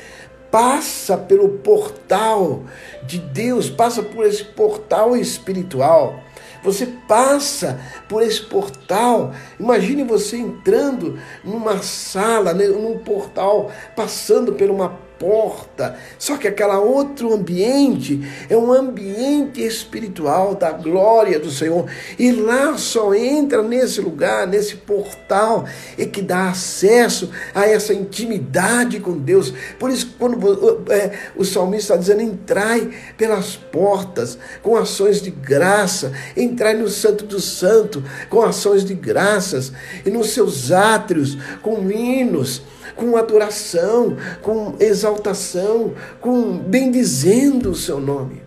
passa 0.50 1.16
pelo 1.16 1.50
portal 1.58 2.64
de 3.04 3.18
Deus, 3.18 3.70
passa 3.70 4.02
por 4.02 4.26
esse 4.26 4.44
portal 4.44 5.16
espiritual. 5.16 6.20
Você 6.64 6.86
passa 7.06 7.78
por 8.08 8.22
esse 8.22 8.42
portal. 8.42 9.32
Imagine 9.60 10.02
você 10.02 10.36
entrando 10.36 11.18
numa 11.44 11.80
sala, 11.82 12.52
né, 12.52 12.66
num 12.66 12.98
portal, 12.98 13.70
passando 13.94 14.52
por 14.52 14.68
uma 14.68 14.98
porta. 15.18 15.96
Só 16.18 16.36
que 16.36 16.48
aquela 16.48 16.78
outro 16.78 17.32
ambiente 17.34 18.20
é 18.48 18.56
um 18.56 18.72
ambiente 18.72 19.64
espiritual 19.64 20.54
da 20.54 20.72
glória 20.72 21.38
do 21.38 21.50
Senhor. 21.50 21.86
E 22.18 22.32
lá 22.32 22.76
só 22.78 23.14
entra 23.14 23.62
nesse 23.62 24.00
lugar, 24.00 24.46
nesse 24.46 24.76
portal, 24.76 25.64
e 25.96 26.06
que 26.06 26.22
dá 26.22 26.50
acesso 26.50 27.30
a 27.54 27.66
essa 27.66 27.92
intimidade 27.92 29.00
com 29.00 29.18
Deus. 29.18 29.52
Por 29.78 29.90
isso, 29.90 30.14
quando 30.18 30.84
é, 30.90 31.12
o 31.36 31.44
salmista 31.44 31.94
está 31.94 31.96
dizendo, 31.96 32.22
entrai 32.22 32.90
pelas 33.16 33.56
portas 33.56 34.38
com 34.62 34.76
ações 34.76 35.20
de 35.20 35.30
graça, 35.30 36.12
entrai 36.36 36.74
no 36.74 36.88
Santo 36.88 37.24
do 37.24 37.40
Santo 37.40 38.02
com 38.28 38.42
ações 38.42 38.84
de 38.84 38.94
graças, 38.94 39.72
e 40.04 40.10
nos 40.10 40.30
seus 40.30 40.70
átrios 40.70 41.36
com 41.62 41.90
hinos 41.90 42.62
com 42.96 43.16
adoração, 43.16 44.16
com 44.42 44.74
exaltação, 44.80 45.94
com 46.20 46.56
bendizendo 46.56 47.70
o 47.70 47.76
seu 47.76 48.00
nome. 48.00 48.42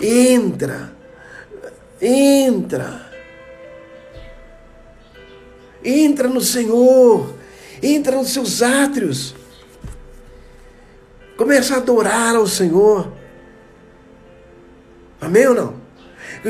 Entra, 0.00 0.92
entra, 2.00 3.10
entra 5.82 6.28
no 6.28 6.40
Senhor, 6.40 7.34
entra 7.82 8.16
nos 8.16 8.32
seus 8.32 8.62
átrios, 8.62 9.34
começa 11.36 11.74
a 11.74 11.78
adorar 11.78 12.36
ao 12.36 12.46
Senhor. 12.46 13.10
Amém 15.20 15.48
ou 15.48 15.54
não? 15.54 15.77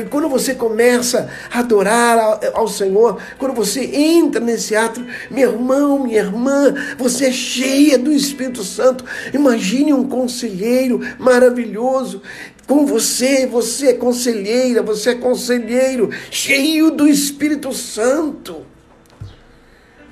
Quando 0.09 0.29
você 0.29 0.53
começa 0.53 1.29
a 1.51 1.59
adorar 1.59 2.39
ao 2.53 2.67
Senhor, 2.67 3.21
quando 3.37 3.53
você 3.53 3.83
entra 3.85 4.39
nesse 4.39 4.75
ato, 4.75 5.05
meu 5.29 5.51
irmão, 5.53 6.03
minha 6.03 6.19
irmã, 6.19 6.73
você 6.97 7.25
é 7.25 7.31
cheia 7.31 7.97
do 7.97 8.11
Espírito 8.11 8.63
Santo. 8.63 9.03
Imagine 9.33 9.93
um 9.93 10.07
conselheiro 10.07 10.99
maravilhoso 11.17 12.21
com 12.67 12.85
você, 12.85 13.47
você 13.47 13.87
é 13.87 13.93
conselheira, 13.93 14.83
você 14.83 15.11
é 15.11 15.15
conselheiro, 15.15 16.11
cheio 16.29 16.91
do 16.91 17.07
Espírito 17.07 17.73
Santo. 17.73 18.63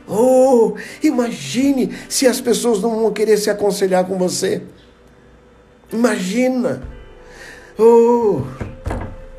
Oh, 0.07 0.75
imagine 1.03 1.93
se 2.07 2.25
as 2.25 2.39
pessoas 2.39 2.81
não 2.81 3.01
vão 3.01 3.11
querer 3.11 3.37
se 3.37 3.49
aconselhar 3.49 4.05
com 4.05 4.17
você. 4.17 4.63
Imagina. 5.91 6.81
Oh, 7.77 8.41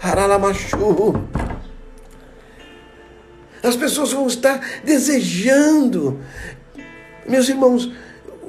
Haralamachu. 0.00 1.14
As 3.62 3.76
pessoas 3.76 4.12
vão 4.12 4.26
estar 4.26 4.60
desejando. 4.84 6.20
Meus 7.26 7.48
irmãos, 7.48 7.92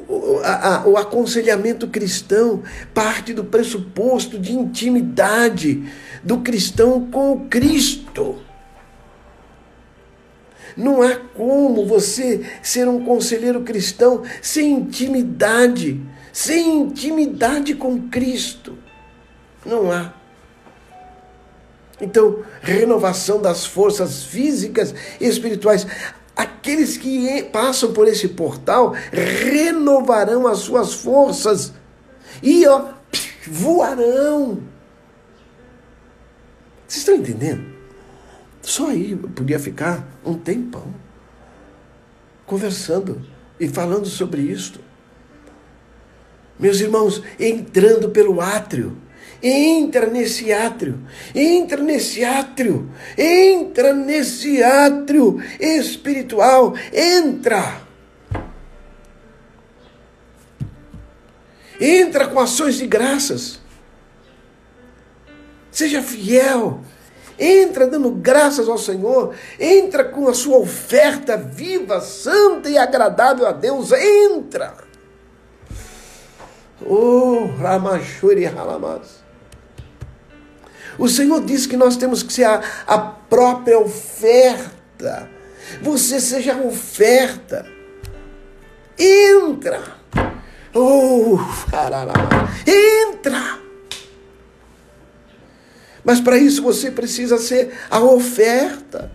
o, 0.07 0.39
a, 0.43 0.87
o 0.87 0.97
aconselhamento 0.97 1.87
cristão 1.87 2.63
parte 2.93 3.33
do 3.33 3.43
pressuposto 3.43 4.39
de 4.39 4.53
intimidade 4.53 5.83
do 6.23 6.39
cristão 6.39 7.09
com 7.11 7.33
o 7.33 7.47
Cristo. 7.47 8.37
Não 10.77 11.01
há 11.01 11.15
como 11.15 11.85
você 11.85 12.45
ser 12.61 12.87
um 12.87 13.03
conselheiro 13.03 13.61
cristão 13.61 14.23
sem 14.41 14.71
intimidade, 14.71 16.01
sem 16.31 16.81
intimidade 16.81 17.73
com 17.73 18.07
Cristo. 18.09 18.77
Não 19.65 19.91
há. 19.91 20.18
Então, 22.01 22.43
renovação 22.61 23.41
das 23.41 23.65
forças 23.65 24.23
físicas 24.23 24.93
e 25.19 25.25
espirituais. 25.25 25.85
Aqueles 26.35 26.95
que 26.95 27.43
passam 27.51 27.91
por 27.91 28.07
esse 28.07 28.29
portal 28.29 28.93
renovarão 29.11 30.47
as 30.47 30.59
suas 30.59 30.93
forças 30.93 31.73
e 32.41 32.65
ó, 32.65 32.93
voarão. 33.45 34.59
Vocês 36.87 37.01
estão 37.01 37.15
entendendo? 37.15 37.65
Só 38.61 38.87
aí 38.87 39.11
eu 39.11 39.17
podia 39.17 39.59
ficar 39.59 40.07
um 40.25 40.33
tempão 40.33 40.93
conversando 42.45 43.21
e 43.59 43.67
falando 43.67 44.05
sobre 44.07 44.41
isto. 44.41 44.79
Meus 46.57 46.79
irmãos, 46.79 47.21
entrando 47.39 48.09
pelo 48.09 48.41
átrio 48.41 48.97
Entra 49.41 50.05
nesse 50.07 50.51
átrio, 50.51 50.99
entra 51.33 51.81
nesse 51.81 52.25
átrio, 52.25 52.91
entra 53.17 53.93
nesse 53.93 54.61
átrio 54.61 55.41
espiritual, 55.59 56.73
entra. 56.91 57.81
Entra 61.79 62.27
com 62.27 62.39
ações 62.39 62.75
de 62.75 62.85
graças. 62.85 63.59
Seja 65.71 66.01
fiel. 66.01 66.81
Entra 67.39 67.87
dando 67.87 68.11
graças 68.11 68.67
ao 68.67 68.77
Senhor. 68.77 69.33
Entra 69.57 70.03
com 70.03 70.27
a 70.27 70.33
sua 70.33 70.57
oferta 70.57 71.37
viva, 71.37 72.01
santa 72.01 72.69
e 72.69 72.77
agradável 72.77 73.47
a 73.47 73.53
Deus. 73.53 73.93
Entra. 73.93 74.75
Oh, 76.85 77.45
Ramachuri 77.57 78.45
Halamas. 78.45 79.18
O 80.99 81.07
Senhor 81.07 81.43
disse 81.45 81.67
que 81.67 81.77
nós 81.77 81.95
temos 81.95 82.21
que 82.21 82.33
ser 82.33 82.43
a, 82.43 82.61
a 82.85 82.97
própria 82.99 83.79
oferta. 83.79 85.29
Você 85.81 86.19
seja 86.19 86.53
a 86.53 86.61
oferta. 86.61 87.65
Entra. 88.97 89.81
Oh, 90.73 91.39
entra. 92.67 93.59
Mas 96.03 96.19
para 96.19 96.37
isso 96.37 96.61
você 96.61 96.91
precisa 96.91 97.37
ser 97.37 97.73
a 97.89 98.01
oferta. 98.01 99.11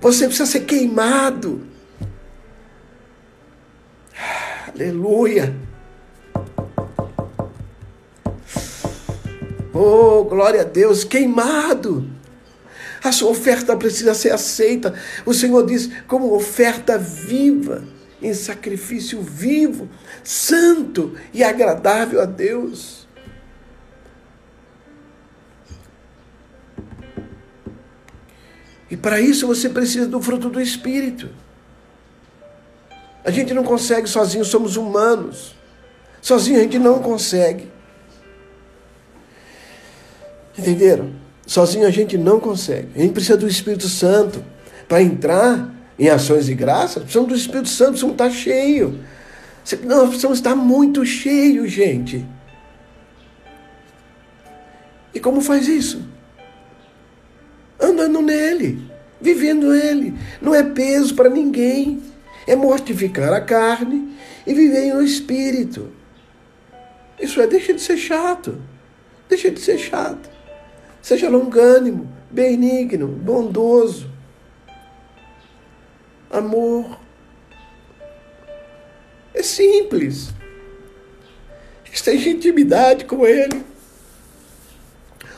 Você 0.00 0.26
precisa 0.26 0.46
ser 0.50 0.60
queimado. 0.60 1.64
Aleluia. 4.74 5.54
Oh, 9.74 10.22
glória 10.22 10.60
a 10.60 10.64
Deus, 10.64 11.02
queimado. 11.02 12.08
A 13.02 13.10
sua 13.10 13.30
oferta 13.30 13.76
precisa 13.76 14.14
ser 14.14 14.30
aceita. 14.30 14.94
O 15.26 15.34
Senhor 15.34 15.66
diz 15.66 15.90
como 16.06 16.32
oferta 16.32 16.96
viva, 16.96 17.82
em 18.22 18.32
sacrifício 18.32 19.20
vivo, 19.20 19.88
santo 20.22 21.16
e 21.32 21.42
agradável 21.42 22.22
a 22.22 22.24
Deus. 22.24 23.08
E 28.88 28.96
para 28.96 29.20
isso 29.20 29.48
você 29.48 29.68
precisa 29.68 30.06
do 30.06 30.22
fruto 30.22 30.48
do 30.48 30.60
Espírito. 30.60 31.28
A 33.24 33.30
gente 33.30 33.52
não 33.52 33.64
consegue 33.64 34.08
sozinho, 34.08 34.44
somos 34.44 34.76
humanos. 34.76 35.56
Sozinho 36.22 36.60
a 36.60 36.62
gente 36.62 36.78
não 36.78 37.00
consegue. 37.00 37.73
Entenderam? 40.58 41.12
Sozinho 41.46 41.86
a 41.86 41.90
gente 41.90 42.16
não 42.16 42.40
consegue. 42.40 42.88
A 42.94 42.98
gente 43.00 43.12
precisa 43.12 43.36
do 43.36 43.46
Espírito 43.46 43.88
Santo 43.88 44.44
para 44.88 45.02
entrar 45.02 45.72
em 45.98 46.08
ações 46.08 46.46
de 46.46 46.54
graça. 46.54 47.00
Precisamos 47.00 47.28
do 47.28 47.36
Espírito 47.36 47.68
Santo, 47.68 47.90
precisamos 47.90 48.14
estar 48.14 48.30
cheio. 48.30 49.00
Nós 49.84 50.08
precisamos 50.08 50.38
estar 50.38 50.54
muito 50.54 51.04
cheio, 51.04 51.66
gente. 51.66 52.24
E 55.14 55.20
como 55.20 55.40
faz 55.40 55.68
isso? 55.68 56.02
Andando 57.80 58.20
nele, 58.20 58.90
vivendo 59.20 59.74
ele. 59.74 60.14
Não 60.40 60.54
é 60.54 60.62
peso 60.62 61.14
para 61.14 61.30
ninguém. 61.30 62.02
É 62.46 62.54
mortificar 62.54 63.32
a 63.32 63.40
carne 63.40 64.14
e 64.46 64.52
viver 64.52 64.92
no 64.92 65.02
Espírito. 65.02 65.90
Isso 67.18 67.40
é, 67.40 67.46
deixa 67.46 67.72
de 67.72 67.80
ser 67.80 67.96
chato. 67.96 68.60
Deixa 69.28 69.50
de 69.50 69.60
ser 69.60 69.78
chato. 69.78 70.33
Seja 71.04 71.28
longânimo, 71.28 72.10
benigno, 72.30 73.06
bondoso, 73.06 74.10
amor. 76.30 76.98
É 79.34 79.42
simples. 79.42 80.32
Esteja 81.92 82.30
em 82.30 82.32
intimidade 82.32 83.04
com 83.04 83.26
Ele. 83.26 83.62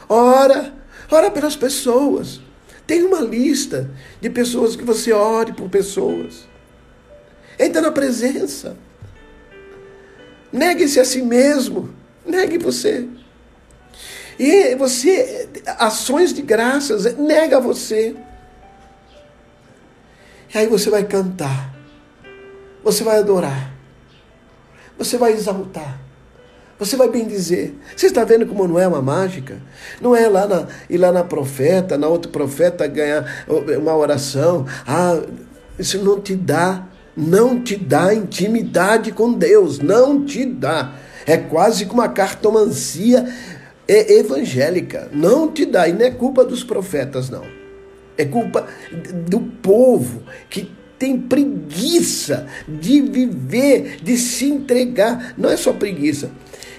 Ora, 0.09 0.73
ora 1.11 1.33
pelas 1.33 1.57
pessoas. 1.57 2.41
Tem 2.87 3.03
uma 3.03 3.21
lista 3.21 3.91
de 4.21 4.31
pessoas 4.31 4.77
que 4.77 4.85
você 4.85 5.13
ore 5.13 5.53
por 5.53 5.69
pessoas. 5.69 6.47
Entra 7.59 7.83
na 7.83 7.91
presença. 7.91 8.77
Negue-se 10.53 11.01
a 11.01 11.05
si 11.05 11.23
mesmo. 11.23 11.93
Negue 12.25 12.57
você. 12.57 13.09
E 14.39 14.75
você, 14.75 15.49
ações 15.79 16.33
de 16.33 16.43
graças, 16.43 17.17
nega 17.17 17.61
você. 17.61 18.15
E 20.55 20.59
aí 20.59 20.67
você 20.67 20.89
vai 20.89 21.05
cantar, 21.05 21.75
você 22.83 23.03
vai 23.03 23.19
adorar, 23.19 23.75
você 24.97 25.19
vai 25.19 25.33
exaltar, 25.33 26.01
você 26.79 26.97
vai 26.97 27.09
bendizer. 27.09 27.75
Você 27.95 28.07
está 28.07 28.25
vendo 28.25 28.47
como 28.47 28.69
não 28.69 28.79
é 28.79 28.87
uma 28.87 29.03
mágica? 29.03 29.61
Não 30.01 30.15
é 30.15 30.29
lá 30.29 30.47
na, 30.47 30.67
ir 30.89 30.99
lá 30.99 31.11
na 31.11 31.25
profeta, 31.25 31.97
na 31.97 32.07
outro 32.07 32.31
profeta 32.31 32.87
ganhar 32.87 33.45
uma 33.49 33.97
oração. 33.97 34.67
Ah, 34.87 35.21
isso 35.79 36.03
não 36.03 36.21
te 36.21 36.35
dá, 36.35 36.87
não 37.17 37.63
te 37.63 37.77
dá 37.77 38.15
intimidade 38.15 39.13
com 39.13 39.33
Deus, 39.33 39.79
não 39.79 40.25
te 40.25 40.45
dá. 40.45 40.95
É 41.27 41.37
quase 41.37 41.87
como 41.87 42.03
uma 42.03 42.09
cartomancia 42.09 43.27
é 43.89 44.19
evangélica. 44.19 45.09
Não 45.13 45.51
te 45.51 45.65
dá, 45.65 45.89
e 45.89 45.93
não 45.93 46.05
é 46.05 46.11
culpa 46.11 46.45
dos 46.45 46.65
profetas, 46.65 47.31
não. 47.31 47.45
É 48.19 48.25
culpa 48.25 48.67
do 49.29 49.41
povo 49.41 50.23
que 50.49 50.71
tem 50.99 51.19
preguiça 51.19 52.47
de 52.67 53.03
viver, 53.03 53.99
de 54.03 54.17
se 54.17 54.47
entregar. 54.47 55.35
Não 55.37 55.51
é 55.51 55.57
só 55.57 55.73
preguiça, 55.73 56.31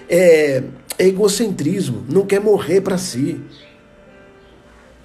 é, 0.09 0.63
é 0.97 1.07
egocentrismo. 1.07 2.03
Não 2.09 2.25
quer 2.25 2.41
morrer 2.41 2.81
para 2.81 2.97
si. 2.97 3.39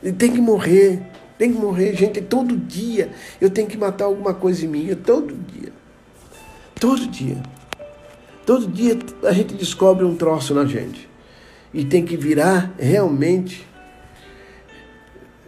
E 0.02 0.10
tem 0.10 0.32
que 0.32 0.40
morrer, 0.40 1.00
tem 1.38 1.52
que 1.52 1.58
morrer, 1.58 1.94
gente. 1.94 2.20
Todo 2.20 2.56
dia 2.56 3.10
eu 3.40 3.50
tenho 3.50 3.68
que 3.68 3.76
matar 3.76 4.06
alguma 4.06 4.34
coisa 4.34 4.64
em 4.64 4.68
mim, 4.68 4.94
todo 4.94 5.34
dia. 5.34 5.72
Todo 6.80 7.06
dia. 7.06 7.40
Todo 8.44 8.66
dia 8.66 8.98
a 9.22 9.32
gente 9.32 9.54
descobre 9.54 10.04
um 10.04 10.16
troço 10.16 10.52
na 10.52 10.64
gente 10.64 11.11
e 11.72 11.84
tem 11.84 12.04
que 12.04 12.16
virar 12.16 12.74
realmente, 12.78 13.66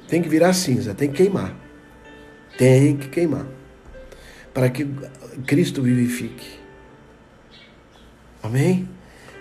tem 0.09 0.23
que 0.23 0.29
virar 0.29 0.53
cinza, 0.53 0.95
tem 0.95 1.11
que 1.11 1.23
queimar. 1.23 1.55
Tem 2.57 2.97
que 2.97 3.09
queimar. 3.09 3.47
Para 4.53 4.71
que 4.71 4.87
Cristo 5.47 5.83
vivifique. 5.83 6.59
Amém? 8.43 8.89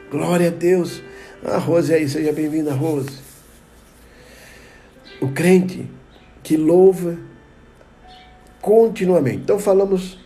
Glória 0.10 0.48
a 0.48 0.52
Deus. 0.52 1.02
A 1.46 1.58
Rose 1.58 1.94
aí, 1.94 2.08
seja 2.08 2.32
bem-vinda, 2.32 2.74
Rose. 2.74 3.20
O 5.22 5.30
crente 5.30 5.90
que 6.42 6.58
louva 6.58 7.18
continuamente. 8.62 9.38
Então 9.38 9.60
falamos 9.60 10.18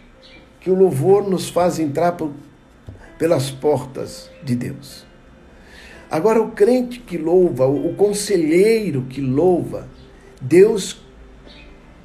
que 0.62 0.70
o 0.70 0.76
louvor 0.76 1.28
nos 1.28 1.50
faz 1.50 1.80
entrar 1.80 2.13
por, 2.13 2.32
pelas 3.17 3.50
portas 3.50 4.30
de 4.43 4.56
Deus. 4.56 5.07
Agora, 6.10 6.41
o 6.41 6.52
crente 6.52 7.00
que 7.00 7.17
louva, 7.17 7.67
o 7.67 7.93
conselheiro 7.96 9.04
que 9.10 9.20
louva, 9.20 9.88
Deus, 10.41 11.02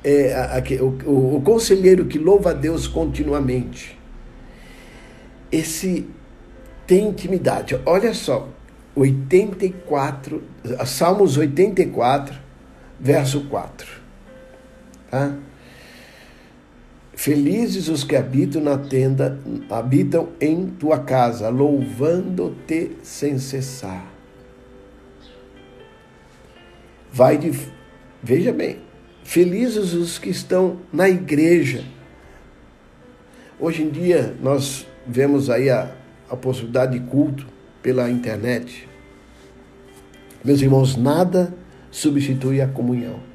é, 0.02 0.34
a, 0.34 0.58
a, 0.58 0.82
o, 0.82 1.36
o 1.36 1.42
conselheiro 1.42 2.06
que 2.06 2.18
louva 2.18 2.50
a 2.50 2.52
Deus 2.52 2.88
continuamente, 2.88 3.98
esse 5.50 6.08
tem 6.86 7.08
intimidade. 7.08 7.78
Olha 7.86 8.12
só, 8.12 8.48
84, 8.94 10.42
Salmos 10.84 11.36
84, 11.36 12.34
verso 12.98 13.42
4. 13.48 13.86
Tá? 15.10 15.36
Felizes 17.14 17.88
os 17.88 18.04
que 18.04 18.16
habitam 18.16 18.62
na 18.62 18.78
tenda, 18.78 19.38
habitam 19.70 20.30
em 20.40 20.66
tua 20.66 20.98
casa, 20.98 21.48
louvando-te 21.48 22.92
sem 23.02 23.38
cessar. 23.38 24.10
Vai 27.12 27.36
de 27.36 27.52
Veja 28.24 28.52
bem, 28.52 28.78
felizes 29.24 29.94
os 29.94 30.16
que 30.16 30.30
estão 30.30 30.78
na 30.92 31.08
igreja. 31.08 31.84
Hoje 33.58 33.82
em 33.82 33.90
dia 33.90 34.36
nós 34.40 34.86
vemos 35.04 35.50
aí 35.50 35.68
a, 35.68 35.92
a 36.30 36.36
possibilidade 36.36 36.98
de 36.98 37.04
culto 37.06 37.44
pela 37.82 38.08
internet. 38.08 38.88
Meus 40.44 40.62
irmãos, 40.62 40.96
nada 40.96 41.52
substitui 41.90 42.60
a 42.60 42.68
comunhão. 42.68 43.31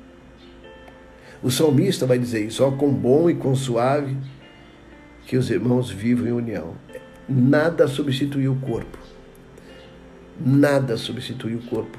O 1.41 1.51
salmista 1.51 2.05
vai 2.05 2.17
dizer 2.17 2.45
isso, 2.45 2.63
ó, 2.63 2.71
com 2.71 2.91
bom 2.91 3.29
e 3.29 3.35
com 3.35 3.55
suave 3.55 4.17
que 5.25 5.37
os 5.37 5.49
irmãos 5.49 5.89
vivam 5.89 6.27
em 6.27 6.31
união. 6.31 6.75
Nada 7.27 7.87
substitui 7.87 8.47
o 8.47 8.55
corpo. 8.55 8.97
Nada 10.39 10.97
substitui 10.97 11.55
o 11.55 11.61
corpo. 11.63 11.97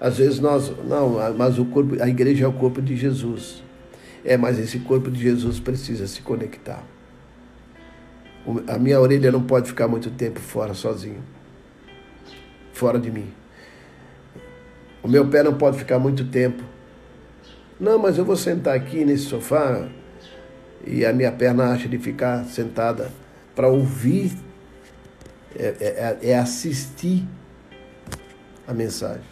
Às 0.00 0.18
vezes 0.18 0.38
nós, 0.38 0.72
não, 0.84 1.16
mas 1.34 1.58
o 1.58 1.64
corpo, 1.64 2.00
a 2.02 2.08
igreja 2.08 2.44
é 2.44 2.48
o 2.48 2.52
corpo 2.52 2.80
de 2.80 2.96
Jesus. 2.96 3.62
É, 4.24 4.36
mas 4.36 4.58
esse 4.58 4.80
corpo 4.80 5.10
de 5.10 5.20
Jesus 5.20 5.58
precisa 5.58 6.06
se 6.06 6.22
conectar. 6.22 6.84
A 8.68 8.78
minha 8.78 9.00
orelha 9.00 9.32
não 9.32 9.42
pode 9.42 9.68
ficar 9.68 9.88
muito 9.88 10.10
tempo 10.10 10.38
fora 10.38 10.74
sozinho. 10.74 11.22
Fora 12.72 12.98
de 12.98 13.10
mim. 13.10 13.32
O 15.02 15.08
meu 15.08 15.28
pé 15.28 15.42
não 15.42 15.54
pode 15.54 15.78
ficar 15.78 15.98
muito 15.98 16.24
tempo 16.24 16.62
não, 17.78 17.98
mas 17.98 18.16
eu 18.16 18.24
vou 18.24 18.36
sentar 18.36 18.74
aqui 18.74 19.04
nesse 19.04 19.24
sofá 19.24 19.86
e 20.86 21.04
a 21.04 21.12
minha 21.12 21.30
perna 21.30 21.72
acha 21.72 21.86
de 21.86 21.98
ficar 21.98 22.44
sentada 22.44 23.12
para 23.54 23.68
ouvir, 23.68 24.32
é, 25.54 25.74
é, 25.80 26.30
é, 26.30 26.38
assistir 26.38 27.26
a 28.66 28.72
mensagem. 28.72 29.24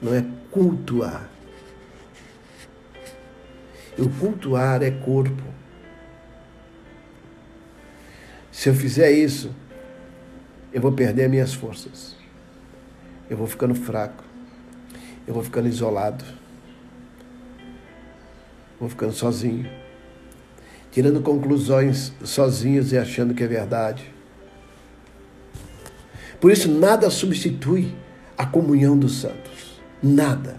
Não 0.00 0.14
é 0.14 0.24
cultuar. 0.50 1.28
O 3.98 4.08
cultuar 4.08 4.82
é 4.82 4.90
corpo. 4.90 5.42
Se 8.52 8.68
eu 8.68 8.74
fizer 8.74 9.10
isso, 9.10 9.54
eu 10.72 10.80
vou 10.80 10.92
perder 10.92 11.28
minhas 11.28 11.54
forças. 11.54 12.14
Eu 13.28 13.36
vou 13.36 13.48
ficando 13.48 13.74
fraco. 13.74 14.24
Eu 15.26 15.34
vou 15.34 15.42
ficando 15.42 15.68
isolado 15.68 16.39
vou 18.80 18.88
ficando 18.88 19.12
sozinho, 19.12 19.70
tirando 20.90 21.20
conclusões 21.20 22.12
sozinhos 22.24 22.92
e 22.92 22.98
achando 22.98 23.34
que 23.34 23.44
é 23.44 23.46
verdade. 23.46 24.10
Por 26.40 26.50
isso, 26.50 26.70
nada 26.70 27.10
substitui 27.10 27.94
a 28.36 28.46
comunhão 28.46 28.98
dos 28.98 29.20
santos. 29.20 29.78
Nada. 30.02 30.56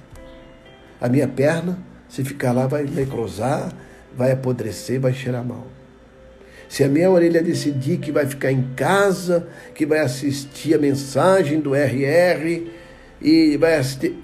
A 1.01 1.09
minha 1.09 1.27
perna, 1.27 1.79
se 2.07 2.23
ficar 2.23 2.51
lá, 2.51 2.67
vai 2.67 2.83
necrosar, 2.83 3.73
vai 4.15 4.31
apodrecer, 4.31 4.99
vai 4.99 5.11
cheirar 5.11 5.43
mal. 5.43 5.65
Se 6.69 6.83
a 6.83 6.87
minha 6.87 7.09
orelha 7.09 7.41
decidir 7.41 7.97
que 7.97 8.11
vai 8.11 8.27
ficar 8.27 8.51
em 8.51 8.69
casa, 8.75 9.47
que 9.73 9.85
vai 9.85 9.99
assistir 9.99 10.75
a 10.75 10.77
mensagem 10.77 11.59
do 11.59 11.75
RR 11.75 12.71
e 13.19 13.57
vai 13.57 13.75
assistir. 13.77 14.15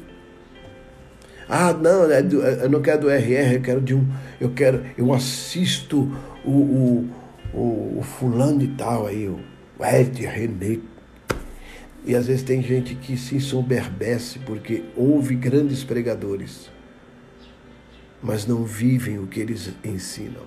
Ah, 1.49 1.71
não, 1.71 2.11
é 2.11 2.21
do, 2.21 2.41
eu 2.41 2.69
não 2.69 2.81
quero 2.81 3.01
do 3.01 3.09
RR, 3.09 3.53
eu 3.53 3.61
quero 3.61 3.81
de 3.81 3.95
um. 3.95 4.05
Eu 4.39 4.51
quero. 4.51 4.85
Eu 4.97 5.13
assisto 5.13 6.11
o, 6.43 6.51
o, 6.51 7.09
o, 7.53 7.99
o 7.99 8.03
fulano 8.03 8.59
de 8.59 8.67
tal 8.67 9.07
aí, 9.07 9.29
o 9.29 9.39
Ed 9.79 10.25
René. 10.25 10.79
E 12.05 12.15
às 12.15 12.27
vezes 12.27 12.43
tem 12.43 12.61
gente 12.61 12.95
que 12.95 13.17
se 13.17 13.35
ensoberbece 13.35 14.39
porque 14.39 14.83
ouve 14.95 15.35
grandes 15.35 15.83
pregadores, 15.83 16.69
mas 18.21 18.45
não 18.45 18.63
vivem 18.63 19.19
o 19.19 19.27
que 19.27 19.39
eles 19.39 19.71
ensinam. 19.83 20.43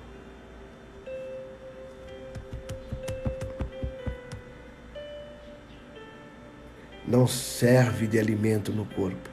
Não 7.06 7.26
serve 7.26 8.06
de 8.06 8.18
alimento 8.18 8.72
no 8.72 8.84
corpo. 8.84 9.29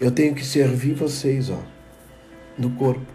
Eu 0.00 0.10
tenho 0.10 0.34
que 0.34 0.44
servir 0.44 0.94
vocês, 0.94 1.48
ó, 1.50 1.62
no 2.58 2.70
corpo. 2.72 3.06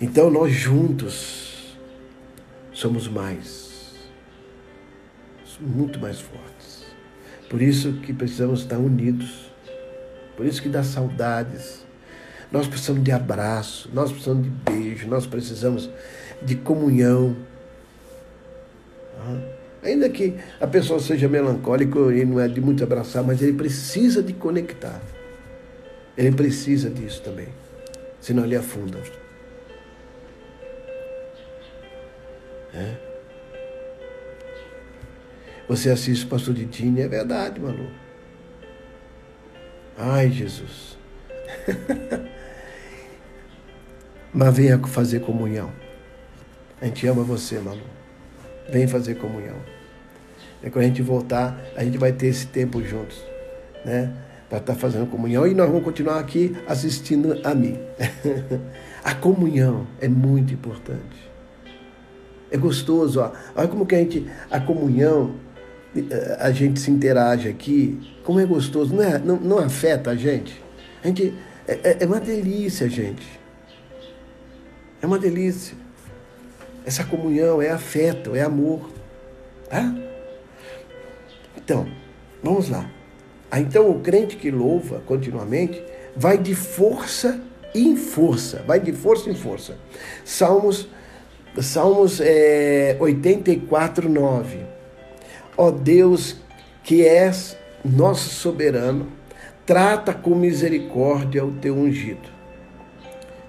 Então 0.00 0.30
nós 0.30 0.52
juntos 0.52 1.76
somos 2.72 3.06
mais, 3.06 3.94
muito 5.60 6.00
mais 6.00 6.20
fortes. 6.20 6.84
Por 7.48 7.62
isso 7.62 7.92
que 8.00 8.12
precisamos 8.12 8.60
estar 8.60 8.78
unidos. 8.78 9.52
Por 10.36 10.44
isso 10.44 10.60
que 10.60 10.68
dá 10.68 10.82
saudades. 10.82 11.84
Nós 12.50 12.66
precisamos 12.66 13.04
de 13.04 13.12
abraço, 13.12 13.88
nós 13.92 14.10
precisamos 14.10 14.44
de 14.44 14.50
beijo, 14.50 15.08
nós 15.08 15.26
precisamos 15.26 15.88
de 16.42 16.56
comunhão. 16.56 17.36
Ainda 19.84 20.08
que 20.08 20.34
a 20.58 20.66
pessoa 20.66 20.98
seja 20.98 21.28
melancólica 21.28 21.98
e 22.14 22.24
não 22.24 22.40
é 22.40 22.48
de 22.48 22.58
muito 22.60 22.82
abraçar, 22.82 23.22
mas 23.22 23.42
ele 23.42 23.52
precisa 23.52 24.22
de 24.22 24.32
conectar. 24.32 25.00
Ele 26.16 26.32
precisa 26.32 26.88
disso 26.88 27.22
também. 27.22 27.48
Senão 28.18 28.44
ele 28.44 28.56
afunda. 28.56 28.98
É. 32.72 32.94
Você 35.68 35.90
assiste 35.90 36.24
o 36.24 36.28
pastor 36.28 36.54
Didine, 36.54 37.02
é 37.02 37.08
verdade, 37.08 37.60
Malu. 37.60 37.90
Ai, 39.98 40.30
Jesus. 40.30 40.96
Mas 44.32 44.56
venha 44.56 44.78
fazer 44.78 45.20
comunhão. 45.20 45.70
A 46.80 46.86
gente 46.86 47.06
ama 47.06 47.22
você, 47.22 47.58
Malu. 47.58 47.80
Vem 48.70 48.88
fazer 48.88 49.16
comunhão. 49.16 49.73
É 50.64 50.70
quando 50.70 50.86
a 50.86 50.88
gente 50.88 51.02
voltar, 51.02 51.62
a 51.76 51.84
gente 51.84 51.98
vai 51.98 52.10
ter 52.10 52.28
esse 52.28 52.46
tempo 52.46 52.82
juntos, 52.82 53.22
né? 53.84 54.10
Para 54.48 54.58
estar 54.58 54.72
tá 54.72 54.78
fazendo 54.78 55.06
comunhão 55.06 55.46
e 55.46 55.52
nós 55.52 55.68
vamos 55.68 55.84
continuar 55.84 56.18
aqui 56.18 56.56
assistindo 56.66 57.38
a 57.44 57.54
mim. 57.54 57.78
a 59.04 59.14
comunhão 59.14 59.86
é 60.00 60.08
muito 60.08 60.54
importante. 60.54 61.30
É 62.50 62.56
gostoso, 62.56 63.20
ó. 63.20 63.32
Olha 63.54 63.68
como 63.68 63.84
que 63.84 63.94
a 63.94 63.98
gente, 63.98 64.26
a 64.50 64.58
comunhão, 64.58 65.34
a 66.38 66.50
gente 66.50 66.80
se 66.80 66.90
interage 66.90 67.46
aqui, 67.46 68.00
como 68.24 68.40
é 68.40 68.46
gostoso, 68.46 68.94
não, 68.94 69.02
é, 69.02 69.18
não, 69.18 69.36
não 69.36 69.58
afeta 69.58 70.12
a 70.12 70.16
gente. 70.16 70.64
A 71.02 71.08
gente 71.08 71.34
é, 71.68 71.72
é, 71.90 71.96
é 72.00 72.06
uma 72.06 72.20
delícia, 72.20 72.88
gente. 72.88 73.38
É 75.02 75.06
uma 75.06 75.18
delícia. 75.18 75.76
Essa 76.86 77.04
comunhão 77.04 77.60
é 77.60 77.70
afeto, 77.70 78.34
é 78.34 78.40
amor. 78.40 78.88
Tá? 79.68 80.03
Então, 81.64 81.88
vamos 82.42 82.68
lá. 82.68 82.90
Ah, 83.50 83.60
então, 83.60 83.90
o 83.90 84.00
crente 84.00 84.36
que 84.36 84.50
louva 84.50 85.02
continuamente 85.06 85.82
vai 86.14 86.36
de 86.36 86.54
força 86.54 87.40
em 87.74 87.96
força, 87.96 88.62
vai 88.66 88.78
de 88.78 88.92
força 88.92 89.30
em 89.30 89.34
força. 89.34 89.76
Salmos, 90.24 90.88
Salmos 91.60 92.20
é, 92.20 92.96
84, 93.00 94.08
9. 94.08 94.58
Ó 95.56 95.70
Deus, 95.70 96.36
que 96.82 97.06
és 97.06 97.56
nosso 97.84 98.28
soberano, 98.30 99.08
trata 99.64 100.12
com 100.12 100.34
misericórdia 100.34 101.44
o 101.44 101.52
teu 101.52 101.74
ungido. 101.74 102.28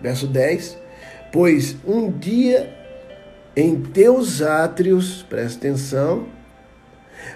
Verso 0.01 0.27
10. 0.27 0.77
Pois 1.31 1.75
um 1.85 2.11
dia 2.11 2.73
em 3.55 3.81
teus 3.81 4.41
átrios, 4.41 5.23
presta 5.23 5.59
atenção, 5.59 6.27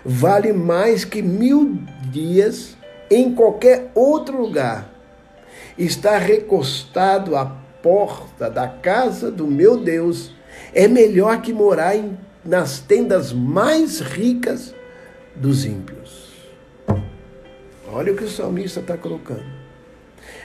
vale 0.03 0.53
mais 0.53 1.05
que 1.05 1.21
mil 1.21 1.79
dias 2.11 2.77
em 3.09 3.33
qualquer 3.33 3.91
outro 3.95 4.41
lugar. 4.41 4.93
Estar 5.77 6.17
recostado 6.17 7.35
à 7.35 7.45
porta 7.81 8.49
da 8.49 8.67
casa 8.67 9.31
do 9.31 9.47
meu 9.47 9.77
Deus 9.77 10.33
é 10.73 10.87
melhor 10.87 11.41
que 11.41 11.53
morar 11.53 11.95
em, 11.95 12.17
nas 12.43 12.79
tendas 12.79 13.31
mais 13.31 13.99
ricas 13.99 14.75
dos 15.35 15.65
ímpios. 15.65 16.29
Olha 17.91 18.13
o 18.13 18.15
que 18.15 18.25
o 18.25 18.29
salmista 18.29 18.81
está 18.81 18.97
colocando. 18.97 19.45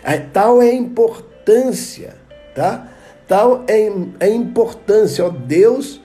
É, 0.02 0.18
tal 0.18 0.62
é 0.62 0.70
a 0.70 0.74
importância, 0.74 2.16
tá? 2.54 2.90
Tal 3.26 3.64
é 3.66 3.90
a 4.20 4.28
importância, 4.28 5.24
ó 5.24 5.30
Deus, 5.30 6.00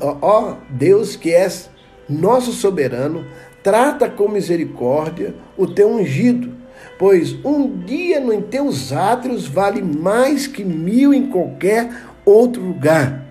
ó 0.00 0.56
Deus 0.70 1.16
que 1.16 1.32
és 1.32 1.68
nosso 2.08 2.52
soberano, 2.52 3.24
trata 3.62 4.08
com 4.08 4.28
misericórdia 4.28 5.34
o 5.56 5.66
teu 5.66 5.88
ungido, 5.88 6.54
pois 6.98 7.32
um 7.44 7.78
dia 7.78 8.20
no 8.20 8.40
teus 8.42 8.92
átrios 8.92 9.46
vale 9.46 9.82
mais 9.82 10.46
que 10.46 10.64
mil 10.64 11.12
em 11.12 11.28
qualquer 11.28 11.90
outro 12.24 12.62
lugar. 12.62 13.24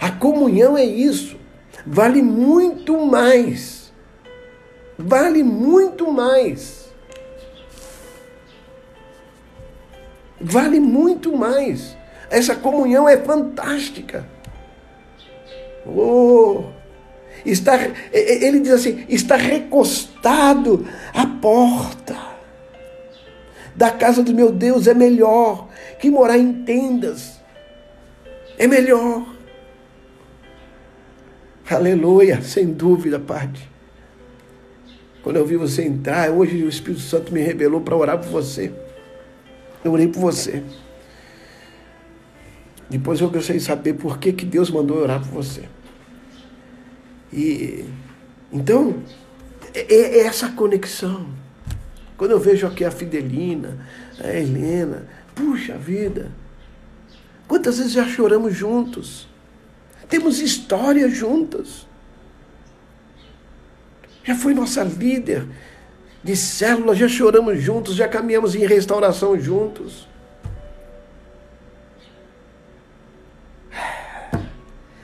A 0.00 0.10
comunhão 0.10 0.76
é 0.76 0.84
isso, 0.84 1.36
vale 1.86 2.22
muito 2.22 2.98
mais. 3.06 3.92
Vale 4.98 5.42
muito 5.42 6.12
mais. 6.12 6.92
Vale 10.40 10.80
muito 10.80 11.36
mais. 11.36 11.96
Essa 12.30 12.54
comunhão 12.54 13.08
é 13.08 13.16
fantástica. 13.16 14.26
Oh! 15.86 16.81
Está, 17.44 17.78
ele 18.12 18.60
diz 18.60 18.72
assim: 18.72 19.04
está 19.08 19.36
recostado 19.36 20.86
à 21.12 21.26
porta 21.26 22.32
da 23.74 23.90
casa 23.90 24.22
do 24.22 24.34
meu 24.34 24.52
Deus 24.52 24.86
é 24.86 24.94
melhor 24.94 25.68
que 25.98 26.10
morar 26.10 26.38
em 26.38 26.64
tendas. 26.64 27.40
É 28.58 28.66
melhor. 28.66 29.26
Aleluia, 31.68 32.42
sem 32.42 32.66
dúvida, 32.66 33.18
Pai. 33.18 33.50
Quando 35.22 35.36
eu 35.36 35.46
vi 35.46 35.56
você 35.56 35.84
entrar, 35.84 36.30
hoje 36.30 36.62
o 36.62 36.68
Espírito 36.68 37.00
Santo 37.00 37.32
me 37.32 37.40
revelou 37.40 37.80
para 37.80 37.96
orar 37.96 38.18
por 38.18 38.28
você. 38.28 38.72
Eu 39.84 39.92
orei 39.92 40.08
por 40.08 40.20
você. 40.20 40.62
Depois 42.90 43.20
eu 43.20 43.30
gostei 43.30 43.56
de 43.56 43.62
saber 43.62 43.94
por 43.94 44.18
que, 44.18 44.32
que 44.32 44.44
Deus 44.44 44.70
mandou 44.70 44.98
orar 44.98 45.20
por 45.20 45.30
você. 45.30 45.62
E 47.32 47.84
então 48.52 49.02
é, 49.74 49.94
é, 49.94 50.18
essa 50.26 50.50
conexão. 50.50 51.26
Quando 52.16 52.32
eu 52.32 52.38
vejo 52.38 52.66
aqui 52.66 52.84
a 52.84 52.90
Fidelina, 52.90 53.78
a 54.22 54.32
Helena, 54.32 55.08
puxa 55.34 55.76
vida, 55.76 56.30
quantas 57.48 57.78
vezes 57.78 57.92
já 57.92 58.06
choramos 58.06 58.54
juntos? 58.54 59.28
Temos 60.08 60.40
história 60.40 61.08
juntas. 61.08 61.86
Já 64.22 64.36
foi 64.36 64.54
nossa 64.54 64.84
líder 64.84 65.46
de 66.22 66.36
célula, 66.36 66.94
já 66.94 67.08
choramos 67.08 67.60
juntos, 67.60 67.96
já 67.96 68.06
caminhamos 68.06 68.54
em 68.54 68.64
restauração 68.66 69.40
juntos. 69.40 70.06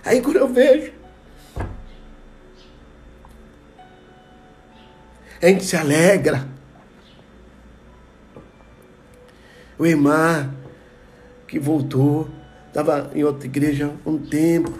Aí 0.05 0.21
quando 0.21 0.37
eu 0.37 0.49
vejo 0.49 0.98
a 5.41 5.47
gente 5.47 5.65
se 5.65 5.77
alegra. 5.77 6.47
O 9.79 9.87
Emar 9.87 10.53
que 11.47 11.59
voltou, 11.59 12.29
estava 12.69 13.11
em 13.15 13.25
outra 13.25 13.47
igreja 13.47 13.93
um 14.05 14.19
tempo. 14.19 14.73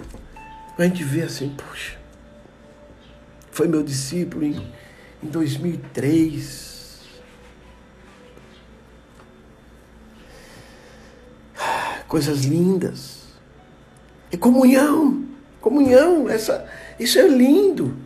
A 0.77 0.85
gente 0.85 1.03
vê 1.03 1.23
assim, 1.23 1.49
poxa, 1.57 1.97
foi 3.51 3.67
meu 3.67 3.83
discípulo 3.83 4.45
em, 4.45 4.73
em 5.23 5.27
2003. 5.27 6.99
Coisas 12.07 12.45
lindas. 12.45 13.19
É 14.31 14.37
comunhão, 14.37 15.27
comunhão, 15.61 16.29
essa, 16.29 16.69
isso 16.99 17.19
é 17.19 17.27
lindo. 17.27 17.97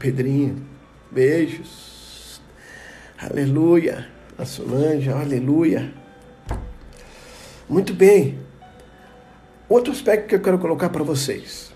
Pedrinho, 0.00 0.66
beijos. 1.10 2.40
Aleluia. 3.18 4.08
A 4.38 4.46
Solange, 4.46 5.10
aleluia. 5.10 5.92
Muito 7.68 7.92
bem. 7.92 8.38
Outro 9.68 9.92
aspecto 9.92 10.26
que 10.26 10.34
eu 10.34 10.40
quero 10.40 10.58
colocar 10.58 10.88
para 10.88 11.04
vocês. 11.04 11.70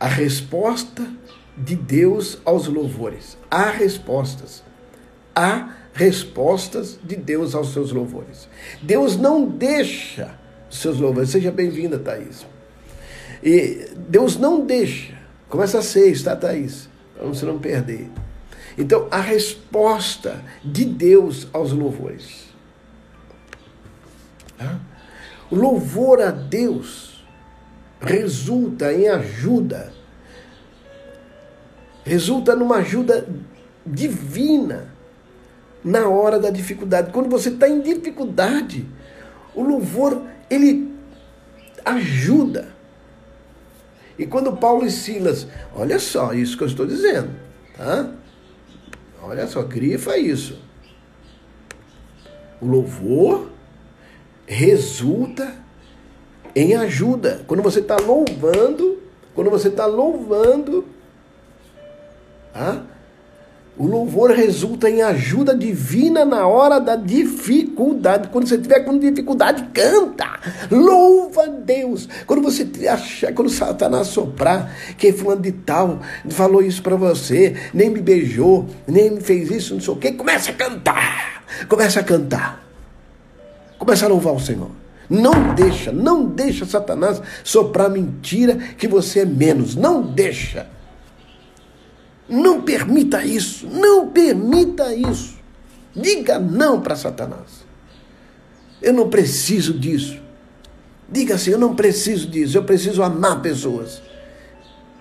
A 0.00 0.08
resposta 0.08 1.06
de 1.54 1.76
Deus 1.76 2.38
aos 2.46 2.66
louvores. 2.66 3.36
Há 3.50 3.68
respostas. 3.68 4.64
Há 5.36 5.74
respostas 5.92 6.98
de 7.04 7.14
Deus 7.14 7.54
aos 7.54 7.74
seus 7.74 7.92
louvores. 7.92 8.48
Deus 8.80 9.18
não 9.18 9.46
deixa 9.46 10.34
os 10.70 10.78
seus 10.78 10.98
louvores. 10.98 11.28
Seja 11.28 11.52
bem-vinda, 11.52 11.98
Thaís. 11.98 12.46
E 13.42 13.86
Deus 14.08 14.38
não 14.38 14.64
deixa. 14.64 15.18
Começa 15.46 15.80
a 15.80 15.82
seis, 15.82 16.22
tá, 16.22 16.34
Thaís? 16.34 16.87
Para 17.18 17.26
você 17.26 17.44
não 17.44 17.58
perder. 17.58 18.08
Então, 18.78 19.08
a 19.10 19.20
resposta 19.20 20.40
de 20.64 20.84
Deus 20.84 21.48
aos 21.52 21.72
louvores. 21.72 22.46
O 25.50 25.56
louvor 25.56 26.20
a 26.20 26.30
Deus 26.30 27.26
resulta 28.00 28.92
em 28.92 29.08
ajuda, 29.08 29.92
resulta 32.04 32.54
numa 32.54 32.76
ajuda 32.76 33.26
divina 33.84 34.94
na 35.82 36.06
hora 36.06 36.38
da 36.38 36.50
dificuldade. 36.50 37.10
Quando 37.10 37.28
você 37.28 37.48
está 37.48 37.68
em 37.68 37.80
dificuldade, 37.80 38.86
o 39.54 39.62
louvor 39.62 40.22
ele 40.48 40.94
ajuda. 41.84 42.77
E 44.18 44.26
quando 44.26 44.56
Paulo 44.56 44.84
e 44.84 44.90
Silas, 44.90 45.46
olha 45.74 45.98
só 45.98 46.32
isso 46.32 46.56
que 46.56 46.64
eu 46.64 46.68
estou 46.68 46.86
dizendo, 46.86 47.30
tá? 47.76 48.10
Olha 49.22 49.46
só, 49.46 49.62
grifa 49.62 50.16
isso. 50.16 50.60
O 52.60 52.66
louvor 52.66 53.50
resulta 54.46 55.54
em 56.54 56.74
ajuda. 56.74 57.44
Quando 57.46 57.62
você 57.62 57.80
está 57.80 57.96
louvando, 57.96 59.00
quando 59.34 59.50
você 59.50 59.68
está 59.68 59.86
louvando, 59.86 60.84
ah, 62.54 62.82
o 63.78 63.86
louvor 63.86 64.32
resulta 64.32 64.90
em 64.90 65.02
ajuda 65.02 65.54
divina 65.54 66.24
na 66.24 66.46
hora 66.48 66.80
da 66.80 66.96
dificuldade. 66.96 68.28
Quando 68.28 68.48
você 68.48 68.56
estiver 68.56 68.80
com 68.80 68.98
dificuldade, 68.98 69.68
canta. 69.72 70.40
Louva 70.68 71.44
a 71.44 71.46
Deus. 71.46 72.08
Quando 72.26 72.42
você 72.42 72.68
achar, 72.88 73.32
quando 73.32 73.48
Satanás 73.48 74.08
soprar, 74.08 74.74
que 74.98 75.12
fulano 75.12 75.42
de 75.42 75.52
tal 75.52 76.00
falou 76.28 76.60
isso 76.60 76.82
para 76.82 76.96
você, 76.96 77.54
nem 77.72 77.88
me 77.88 78.00
beijou, 78.00 78.66
nem 78.86 79.12
me 79.12 79.20
fez 79.20 79.48
isso, 79.48 79.74
não 79.74 79.80
sei 79.80 79.94
o 79.94 79.96
quê, 79.96 80.10
começa 80.10 80.50
a 80.50 80.54
cantar. 80.54 81.44
Começa 81.68 82.00
a 82.00 82.02
cantar. 82.02 82.64
Começa 83.78 84.06
a 84.06 84.08
louvar 84.08 84.34
o 84.34 84.40
Senhor. 84.40 84.70
Não 85.08 85.54
deixa, 85.54 85.92
não 85.92 86.26
deixa 86.26 86.66
Satanás 86.66 87.22
soprar 87.44 87.88
mentira 87.88 88.56
que 88.76 88.88
você 88.88 89.20
é 89.20 89.24
menos. 89.24 89.76
Não 89.76 90.02
deixa. 90.02 90.66
Não 92.28 92.60
permita 92.60 93.24
isso, 93.24 93.66
não 93.66 94.08
permita 94.08 94.94
isso. 94.94 95.36
Diga 95.94 96.38
não 96.38 96.80
para 96.80 96.94
Satanás. 96.94 97.66
Eu 98.82 98.92
não 98.92 99.08
preciso 99.08 99.72
disso. 99.72 100.18
Diga 101.10 101.34
assim: 101.34 101.50
eu 101.50 101.58
não 101.58 101.74
preciso 101.74 102.28
disso, 102.28 102.58
eu 102.58 102.64
preciso 102.64 103.02
amar 103.02 103.40
pessoas. 103.40 104.02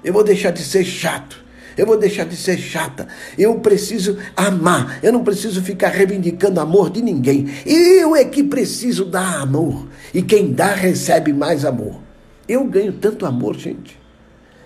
Eu 0.03 0.13
vou 0.13 0.23
deixar 0.23 0.51
de 0.51 0.61
ser 0.61 0.85
chato. 0.85 1.45
Eu 1.77 1.85
vou 1.85 1.97
deixar 1.97 2.23
de 2.23 2.35
ser 2.35 2.57
chata. 2.57 3.07
Eu 3.37 3.59
preciso 3.59 4.17
amar. 4.35 4.99
Eu 5.03 5.13
não 5.13 5.23
preciso 5.23 5.61
ficar 5.61 5.89
reivindicando 5.89 6.59
amor 6.59 6.89
de 6.89 7.03
ninguém. 7.03 7.47
Eu 7.65 8.15
é 8.15 8.25
que 8.25 8.43
preciso 8.43 9.05
dar 9.05 9.41
amor. 9.41 9.87
E 10.11 10.23
quem 10.23 10.51
dá 10.51 10.73
recebe 10.73 11.31
mais 11.31 11.63
amor. 11.63 12.01
Eu 12.47 12.63
ganho 12.63 12.93
tanto 12.93 13.27
amor, 13.27 13.55
gente. 13.57 13.99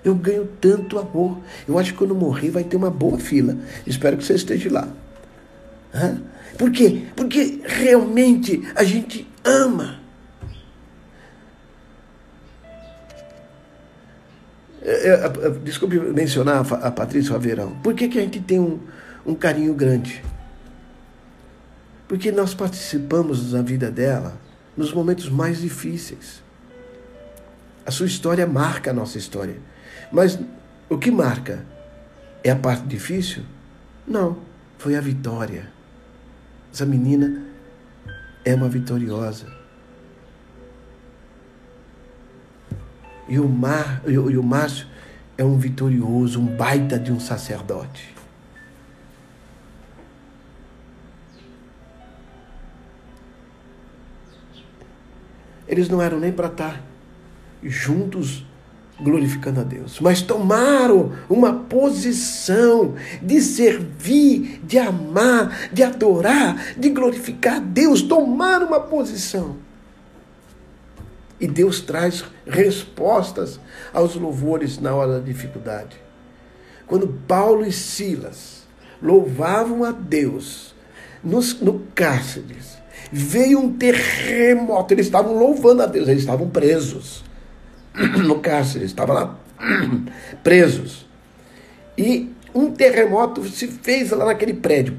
Eu 0.03 0.15
ganho 0.15 0.47
tanto 0.59 0.97
amor. 0.97 1.39
Eu 1.67 1.77
acho 1.77 1.91
que 1.91 1.97
quando 1.97 2.15
morrer 2.15 2.49
vai 2.49 2.63
ter 2.63 2.75
uma 2.75 2.89
boa 2.89 3.19
fila. 3.19 3.55
Espero 3.85 4.17
que 4.17 4.23
você 4.23 4.33
esteja 4.33 4.71
lá. 4.71 4.87
Hã? 5.93 6.21
Por 6.57 6.71
quê? 6.71 7.03
Porque 7.15 7.61
realmente 7.65 8.61
a 8.75 8.83
gente 8.83 9.27
ama. 9.43 9.99
Desculpe 15.63 15.99
mencionar 15.99 16.65
a 16.81 16.91
Patrícia 16.91 17.31
Faverão. 17.31 17.75
Por 17.83 17.93
que, 17.93 18.07
que 18.07 18.17
a 18.17 18.21
gente 18.21 18.39
tem 18.39 18.59
um, 18.59 18.79
um 19.25 19.35
carinho 19.35 19.73
grande? 19.73 20.23
Porque 22.07 22.31
nós 22.31 22.53
participamos 22.53 23.51
da 23.51 23.61
vida 23.61 23.91
dela 23.91 24.37
nos 24.75 24.91
momentos 24.91 25.29
mais 25.29 25.61
difíceis. 25.61 26.41
A 27.85 27.91
sua 27.91 28.07
história 28.07 28.45
marca 28.45 28.91
a 28.91 28.93
nossa 28.93 29.17
história. 29.17 29.55
Mas 30.11 30.39
o 30.89 30.97
que 30.97 31.09
marca? 31.09 31.65
É 32.43 32.51
a 32.51 32.55
parte 32.55 32.85
difícil? 32.85 33.43
Não, 34.07 34.37
foi 34.77 34.95
a 34.95 35.01
vitória. 35.01 35.69
Essa 36.73 36.85
menina 36.85 37.43
é 38.43 38.55
uma 38.55 38.67
vitoriosa. 38.67 39.45
E 43.27 43.39
o, 43.39 43.47
Mar, 43.47 44.01
e 44.05 44.17
o 44.17 44.43
Márcio 44.43 44.87
é 45.37 45.43
um 45.43 45.57
vitorioso, 45.57 46.39
um 46.39 46.45
baita 46.45 46.99
de 46.99 47.11
um 47.11 47.19
sacerdote. 47.19 48.13
Eles 55.67 55.87
não 55.87 56.01
eram 56.01 56.19
nem 56.19 56.33
para 56.33 56.47
estar 56.47 56.81
juntos 57.63 58.45
glorificando 59.01 59.61
a 59.61 59.63
Deus, 59.63 59.99
mas 59.99 60.21
tomaram 60.21 61.11
uma 61.29 61.53
posição 61.53 62.95
de 63.21 63.41
servir, 63.41 64.61
de 64.63 64.77
amar, 64.77 65.69
de 65.73 65.83
adorar, 65.83 66.75
de 66.77 66.89
glorificar 66.89 67.55
a 67.55 67.59
Deus, 67.59 68.01
tomaram 68.01 68.67
uma 68.67 68.79
posição. 68.79 69.57
E 71.39 71.47
Deus 71.47 71.81
traz 71.81 72.23
respostas 72.45 73.59
aos 73.91 74.15
louvores 74.15 74.77
na 74.77 74.93
hora 74.93 75.13
da 75.13 75.19
dificuldade. 75.19 75.99
Quando 76.85 77.07
Paulo 77.27 77.65
e 77.65 77.71
Silas 77.71 78.67
louvavam 79.01 79.83
a 79.83 79.91
Deus 79.91 80.75
nos, 81.23 81.59
no 81.59 81.81
cárcere, 81.95 82.57
veio 83.11 83.59
um 83.59 83.73
terremoto, 83.73 84.93
eles 84.93 85.07
estavam 85.07 85.35
louvando 85.35 85.81
a 85.81 85.87
Deus, 85.87 86.07
eles 86.07 86.21
estavam 86.21 86.47
presos 86.47 87.23
no 88.25 88.39
cárcere, 88.39 88.85
estavam 88.85 89.15
lá 89.15 89.39
presos. 90.43 91.05
E 91.97 92.33
um 92.53 92.71
terremoto 92.71 93.43
se 93.47 93.67
fez 93.67 94.11
lá 94.11 94.25
naquele 94.25 94.53
prédio. 94.53 94.95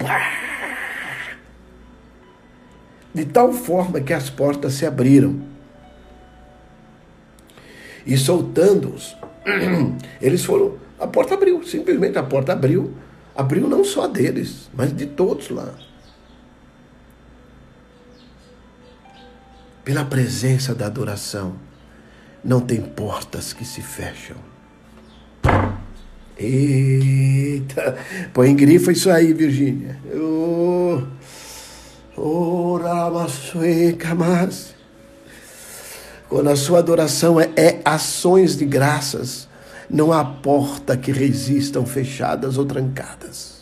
De 3.14 3.24
tal 3.26 3.52
forma 3.52 4.00
que 4.00 4.12
as 4.12 4.30
portas 4.30 4.74
se 4.74 4.86
abriram. 4.86 5.40
E 8.06 8.16
soltando-os, 8.16 9.16
eles 10.20 10.44
foram. 10.44 10.80
A 10.98 11.06
porta 11.06 11.34
abriu, 11.34 11.62
simplesmente 11.64 12.16
a 12.18 12.22
porta 12.22 12.52
abriu. 12.52 12.94
Abriu 13.34 13.66
não 13.66 13.82
só 13.82 14.06
deles, 14.06 14.70
mas 14.74 14.94
de 14.94 15.06
todos 15.06 15.48
lá. 15.48 15.74
Pela 19.84 20.04
presença 20.04 20.74
da 20.74 20.86
adoração 20.86 21.56
não 22.44 22.60
tem 22.60 22.80
portas 22.80 23.52
que 23.52 23.64
se 23.64 23.80
fecham. 23.82 24.36
Eita, 26.36 27.96
põe 28.32 28.50
em 28.50 28.56
grifa 28.56 28.90
isso 28.90 29.10
aí, 29.10 29.32
Virgínia. 29.32 29.98
Oh, 30.14 31.02
oh, 32.16 32.78
Quando 36.28 36.48
a 36.48 36.56
sua 36.56 36.78
adoração 36.78 37.40
é, 37.40 37.50
é 37.56 37.80
ações 37.84 38.56
de 38.56 38.64
graças, 38.64 39.48
Não 39.90 40.10
há 40.10 40.24
porta 40.24 40.96
que 40.96 41.12
resistam 41.12 41.84
fechadas 41.84 42.56
ou 42.56 42.64
trancadas. 42.64 43.60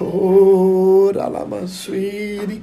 Ora 0.00 1.26
lamassuiri 1.26 2.62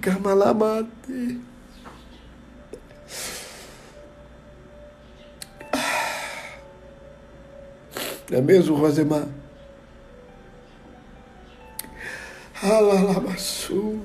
kamalamate. 8.29 8.33
É 8.33 8.41
mesmo, 8.41 8.75
Rosemar? 8.75 9.27
Alalamassu. 12.61 14.01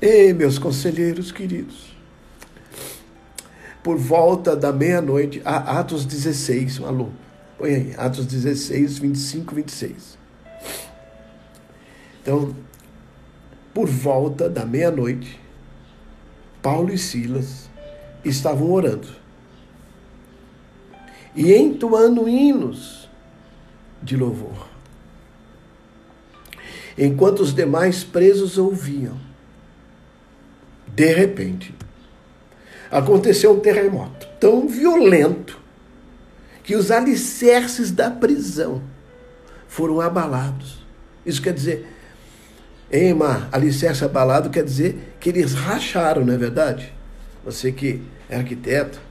Ei, 0.00 0.32
meus 0.32 0.58
conselheiros 0.58 1.32
queridos, 1.32 1.92
por 3.82 3.96
volta 3.96 4.54
da 4.54 4.72
meia-noite, 4.72 5.42
Atos 5.44 6.04
16, 6.04 6.78
Malu, 6.78 7.12
põe 7.58 7.74
aí, 7.74 7.94
Atos 7.96 8.26
16, 8.26 9.00
25, 9.00 9.54
26. 9.56 10.18
Então, 12.22 12.54
por 13.74 13.88
volta 13.88 14.48
da 14.48 14.64
meia-noite, 14.64 15.40
Paulo 16.62 16.92
e 16.92 16.98
Silas 16.98 17.68
estavam 18.24 18.70
orando 18.70 19.17
e 21.38 21.54
entoando 21.54 22.28
hinos 22.28 23.08
de 24.02 24.16
louvor. 24.16 24.66
Enquanto 26.98 27.38
os 27.38 27.54
demais 27.54 28.02
presos 28.02 28.58
ouviam, 28.58 29.16
de 30.88 31.12
repente, 31.14 31.72
aconteceu 32.90 33.52
um 33.52 33.60
terremoto 33.60 34.26
tão 34.40 34.66
violento 34.66 35.60
que 36.64 36.74
os 36.74 36.90
alicerces 36.90 37.92
da 37.92 38.10
prisão 38.10 38.82
foram 39.68 40.00
abalados. 40.00 40.84
Isso 41.24 41.40
quer 41.40 41.54
dizer, 41.54 41.86
Eima, 42.90 43.48
alicerce 43.52 44.04
abalado 44.04 44.50
quer 44.50 44.64
dizer 44.64 45.14
que 45.20 45.28
eles 45.28 45.54
racharam, 45.54 46.24
não 46.24 46.34
é 46.34 46.36
verdade? 46.36 46.92
Você 47.44 47.70
que 47.70 48.02
é 48.28 48.36
arquiteto. 48.36 49.07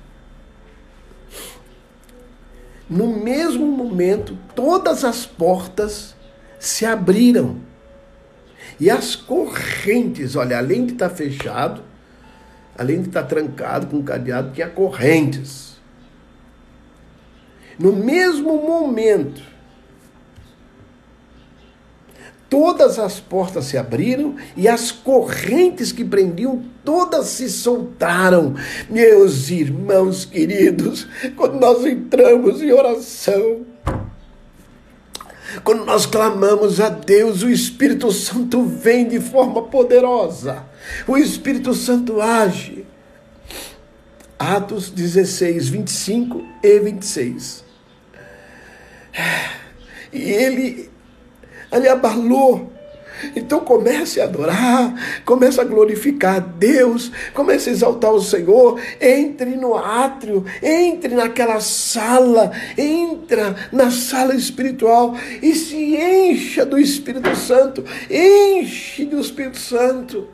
No 2.89 3.07
mesmo 3.07 3.65
momento, 3.65 4.37
todas 4.55 5.03
as 5.03 5.25
portas 5.25 6.15
se 6.59 6.85
abriram 6.85 7.57
e 8.79 8.89
as 8.89 9.15
correntes, 9.15 10.35
olha, 10.35 10.57
além 10.57 10.85
de 10.85 10.93
estar 10.93 11.09
tá 11.09 11.15
fechado, 11.15 11.83
além 12.77 13.01
de 13.01 13.07
estar 13.09 13.23
tá 13.23 13.27
trancado 13.27 13.87
com 13.87 14.03
cadeado, 14.03 14.51
tinha 14.53 14.69
correntes. 14.69 15.77
No 17.79 17.91
mesmo 17.91 18.61
momento, 18.61 19.41
todas 22.49 22.99
as 22.99 23.19
portas 23.19 23.65
se 23.65 23.77
abriram 23.77 24.35
e 24.55 24.67
as 24.67 24.91
correntes 24.91 25.91
que 25.91 26.03
prendiam 26.03 26.63
todas 26.83 27.27
se 27.27 27.49
soltaram. 27.49 28.55
Meus 28.89 29.49
irmãos 29.49 30.25
queridos, 30.25 31.07
quando 31.35 31.59
nós 31.59 31.85
entramos 31.85 32.61
em 32.61 32.71
oração, 32.71 33.65
quando 35.63 35.85
nós 35.85 36.05
clamamos 36.05 36.79
a 36.79 36.89
Deus, 36.89 37.41
o 37.41 37.49
Espírito 37.49 38.11
Santo 38.11 38.63
vem 38.63 39.07
de 39.07 39.19
forma 39.19 39.63
poderosa. 39.63 40.63
O 41.07 41.17
Espírito 41.17 41.73
Santo 41.73 42.21
age. 42.21 42.85
Atos 44.37 44.91
16, 44.91 45.69
25 45.69 46.45
e 46.61 46.79
26. 46.79 47.63
E 50.13 50.21
ele, 50.21 50.89
ele 51.77 51.89
abalou. 51.89 52.71
Então 53.35 53.61
comece 53.61 54.21
a 54.21 54.25
adorar, 54.25 55.21
comece 55.25 55.59
a 55.59 55.63
glorificar 55.63 56.35
a 56.35 56.39
Deus, 56.39 57.11
comece 57.33 57.69
a 57.69 57.73
exaltar 57.73 58.11
o 58.11 58.21
Senhor, 58.21 58.79
entre 59.01 59.55
no 59.55 59.75
átrio, 59.75 60.45
entre 60.61 61.15
naquela 61.15 61.59
sala, 61.59 62.51
entra 62.77 63.55
na 63.71 63.89
sala 63.89 64.35
espiritual 64.35 65.15
e 65.41 65.55
se 65.55 65.95
encha 65.95 66.65
do 66.65 66.77
Espírito 66.77 67.35
Santo, 67.35 67.83
enche 68.09 69.05
do 69.05 69.19
Espírito 69.19 69.57
Santo. 69.57 70.27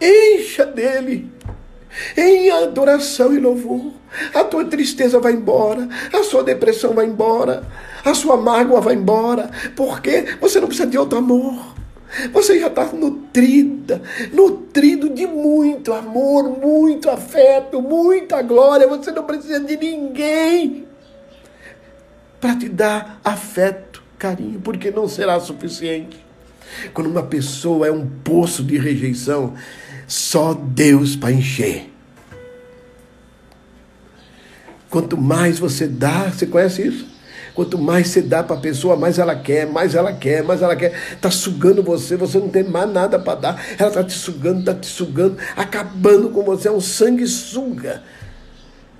Encha 0.00 0.66
dele 0.66 1.30
em 2.16 2.50
adoração 2.50 3.34
e 3.34 3.38
louvor. 3.38 3.92
A 4.34 4.44
tua 4.44 4.64
tristeza 4.64 5.18
vai 5.18 5.32
embora, 5.32 5.88
a 6.12 6.22
sua 6.22 6.44
depressão 6.44 6.92
vai 6.92 7.06
embora, 7.06 7.66
a 8.04 8.14
sua 8.14 8.36
mágoa 8.36 8.80
vai 8.80 8.94
embora, 8.94 9.50
porque 9.74 10.36
você 10.40 10.60
não 10.60 10.66
precisa 10.66 10.88
de 10.88 10.98
outro 10.98 11.18
amor. 11.18 11.72
Você 12.30 12.60
já 12.60 12.66
está 12.66 12.84
nutrida, 12.92 14.02
nutrido 14.32 15.08
de 15.08 15.26
muito 15.26 15.94
amor, 15.94 16.58
muito 16.58 17.08
afeto, 17.08 17.80
muita 17.80 18.42
glória. 18.42 18.86
Você 18.86 19.10
não 19.10 19.24
precisa 19.24 19.60
de 19.60 19.78
ninguém 19.78 20.86
para 22.38 22.54
te 22.54 22.68
dar 22.68 23.18
afeto, 23.24 24.02
carinho, 24.18 24.60
porque 24.60 24.90
não 24.90 25.08
será 25.08 25.40
suficiente. 25.40 26.22
Quando 26.92 27.08
uma 27.08 27.22
pessoa 27.22 27.86
é 27.86 27.92
um 27.92 28.06
poço 28.06 28.62
de 28.62 28.76
rejeição, 28.76 29.54
só 30.12 30.52
Deus 30.52 31.16
para 31.16 31.32
encher. 31.32 31.90
Quanto 34.90 35.16
mais 35.16 35.58
você 35.58 35.86
dá, 35.86 36.28
você 36.28 36.44
conhece 36.44 36.86
isso? 36.86 37.06
Quanto 37.54 37.78
mais 37.78 38.08
você 38.08 38.20
dá 38.20 38.42
para 38.42 38.56
a 38.56 38.60
pessoa, 38.60 38.94
mais 38.94 39.18
ela 39.18 39.34
quer, 39.34 39.66
mais 39.66 39.94
ela 39.94 40.12
quer, 40.12 40.44
mais 40.44 40.60
ela 40.60 40.76
quer. 40.76 40.92
Está 41.12 41.30
sugando 41.30 41.82
você, 41.82 42.14
você 42.14 42.38
não 42.38 42.50
tem 42.50 42.62
mais 42.62 42.92
nada 42.92 43.18
para 43.18 43.40
dar. 43.40 43.66
Ela 43.78 43.88
está 43.88 44.04
te 44.04 44.12
sugando, 44.12 44.60
está 44.60 44.74
te 44.74 44.86
sugando, 44.86 45.38
acabando 45.56 46.28
com 46.28 46.42
você. 46.42 46.68
É 46.68 46.72
um 46.72 46.80
sanguessuga. 46.80 48.02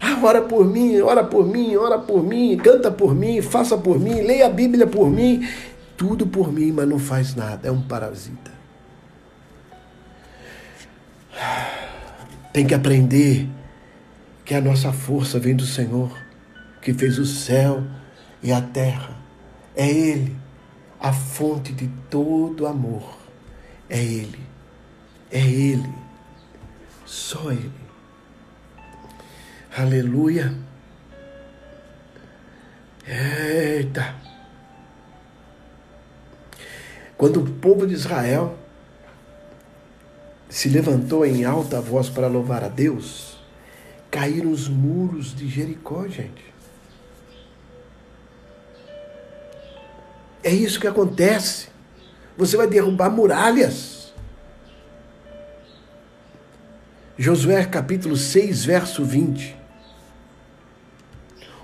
Ah, 0.01 0.19
ora 0.23 0.41
por 0.41 0.65
mim, 0.65 0.99
ora 1.03 1.23
por 1.23 1.47
mim, 1.47 1.77
ora 1.77 1.99
por 1.99 2.25
mim, 2.25 2.57
canta 2.57 2.91
por 2.91 3.15
mim, 3.15 3.43
faça 3.43 3.77
por 3.77 4.01
mim, 4.01 4.23
leia 4.23 4.47
a 4.47 4.51
Bíblia 4.51 4.87
por 4.87 5.11
mim. 5.11 5.47
Tudo 5.95 6.27
por 6.27 6.51
mim, 6.51 6.73
mas 6.73 6.89
não 6.89 6.99
faz 6.99 7.35
nada. 7.35 7.69
É 7.69 7.71
um 7.71 7.83
parasita. 7.83 8.52
Tem 12.53 12.67
que 12.67 12.75
aprender 12.75 13.49
que 14.45 14.55
a 14.55 14.61
nossa 14.61 14.93
força 14.93 15.39
vem 15.39 15.57
do 15.57 15.65
Senhor, 15.65 16.17
que 16.81 16.93
fez 16.93 17.19
o 17.19 17.25
céu 17.25 17.83
e 18.43 18.53
a 18.53 18.61
terra. 18.61 19.17
É 19.75 19.89
Ele, 19.89 20.37
a 21.01 21.13
fonte 21.13 21.73
de 21.73 21.89
todo 22.11 22.67
amor. 22.67 23.17
É 23.89 24.03
Ele, 24.03 24.41
é 25.31 25.41
Ele, 25.41 25.95
só 27.07 27.51
Ele. 27.51 27.73
Aleluia. 29.77 30.55
Eita! 33.07 34.15
Quando 37.17 37.41
o 37.41 37.51
povo 37.55 37.87
de 37.87 37.95
Israel 37.95 38.59
se 40.53 40.69
levantou 40.69 41.25
em 41.25 41.47
alta 41.47 41.81
voz 41.81 42.11
para 42.11 42.27
louvar 42.27 42.63
a 42.63 42.69
Deus, 42.69 43.39
caíram 44.11 44.51
os 44.51 44.69
muros 44.69 45.35
de 45.35 45.49
Jericó, 45.49 46.07
gente. 46.07 46.45
É 50.45 50.51
isso 50.51 50.79
que 50.79 50.87
acontece. 50.87 51.69
Você 52.37 52.55
vai 52.55 52.67
derrubar 52.67 53.09
muralhas. 53.09 54.13
Josué 57.17 57.65
capítulo 57.65 58.15
6, 58.15 58.67
verso 58.67 59.07
20. 59.07 59.57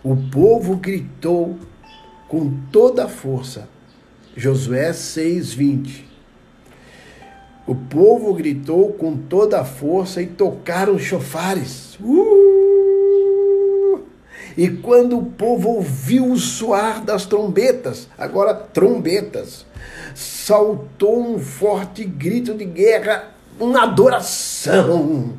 O 0.03 0.16
povo 0.30 0.76
gritou 0.76 1.59
com 2.26 2.59
toda 2.72 3.05
a 3.05 3.09
força. 3.09 3.68
Josué 4.34 4.95
6, 4.95 5.53
20. 5.53 6.09
O 7.69 7.75
povo 7.75 8.33
gritou 8.33 8.95
com 8.95 9.14
toda 9.14 9.61
a 9.61 9.64
força 9.64 10.23
e 10.23 10.27
tocaram 10.27 10.99
chofares. 10.99 11.99
Uh! 12.01 14.01
E 14.57 14.71
quando 14.71 15.19
o 15.19 15.27
povo 15.27 15.73
ouviu 15.73 16.33
o 16.33 16.39
soar 16.39 17.05
das 17.05 17.27
trombetas, 17.27 18.09
agora 18.16 18.55
trombetas, 18.55 19.66
saltou 20.14 21.21
um 21.21 21.39
forte 21.39 22.07
grito 22.07 22.55
de 22.55 22.64
guerra, 22.64 23.35
uma 23.61 23.83
adoração. 23.83 25.35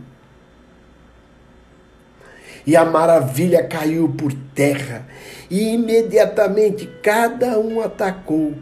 E 2.63 2.75
a 2.75 2.85
maravilha 2.85 3.63
caiu 3.63 4.07
por 4.07 4.31
terra, 4.53 5.07
e 5.49 5.73
imediatamente 5.73 6.87
cada 7.01 7.59
um 7.59 7.81
atacou 7.81 8.53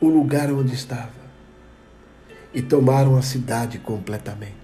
o 0.00 0.06
lugar 0.06 0.52
onde 0.52 0.72
estava 0.72 1.17
e 2.52 2.62
tomaram 2.62 3.16
a 3.16 3.22
cidade 3.22 3.78
completamente. 3.78 4.56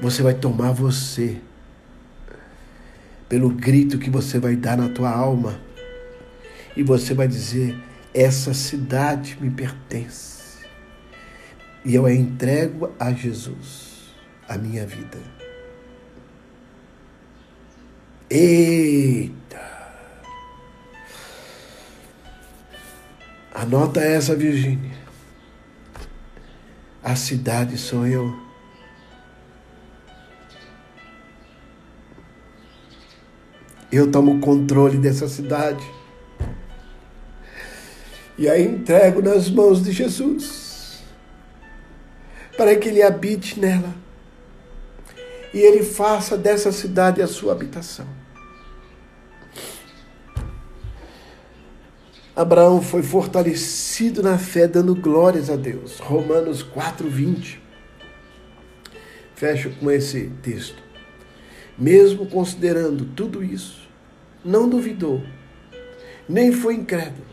Você 0.00 0.22
vai 0.22 0.34
tomar 0.34 0.72
você 0.72 1.40
pelo 3.28 3.48
grito 3.50 3.98
que 3.98 4.10
você 4.10 4.38
vai 4.38 4.56
dar 4.56 4.76
na 4.76 4.88
tua 4.88 5.10
alma. 5.10 5.60
E 6.76 6.82
você 6.82 7.14
vai 7.14 7.28
dizer: 7.28 7.76
essa 8.12 8.52
cidade 8.52 9.38
me 9.40 9.50
pertence. 9.50 10.40
E 11.84 11.94
eu 11.94 12.04
a 12.04 12.12
entrego 12.12 12.92
a 12.98 13.12
Jesus, 13.12 14.10
a 14.48 14.58
minha 14.58 14.86
vida. 14.86 15.18
Eita! 18.28 19.69
Anota 23.60 24.00
essa, 24.00 24.34
Virgínia. 24.34 24.96
A 27.02 27.14
cidade 27.14 27.76
sou 27.76 28.06
eu. 28.06 28.34
Eu 33.92 34.10
tomo 34.10 34.40
controle 34.40 34.96
dessa 34.96 35.28
cidade. 35.28 35.84
E 38.38 38.48
a 38.48 38.58
entrego 38.58 39.20
nas 39.20 39.50
mãos 39.50 39.84
de 39.84 39.92
Jesus. 39.92 41.02
Para 42.56 42.74
que 42.76 42.88
Ele 42.88 43.02
habite 43.02 43.60
nela. 43.60 43.94
E 45.52 45.58
Ele 45.58 45.84
faça 45.84 46.34
dessa 46.34 46.72
cidade 46.72 47.20
a 47.20 47.26
sua 47.26 47.52
habitação. 47.52 48.19
Abraão 52.40 52.80
foi 52.80 53.02
fortalecido 53.02 54.22
na 54.22 54.38
fé, 54.38 54.66
dando 54.66 54.94
glórias 54.94 55.50
a 55.50 55.56
Deus. 55.56 55.98
Romanos 55.98 56.62
4:20. 56.62 57.60
Fecho 59.34 59.70
com 59.78 59.90
esse 59.90 60.32
texto. 60.42 60.82
Mesmo 61.76 62.24
considerando 62.24 63.04
tudo 63.04 63.44
isso, 63.44 63.86
não 64.42 64.70
duvidou, 64.70 65.22
nem 66.26 66.50
foi 66.50 66.76
incrédulo, 66.76 67.26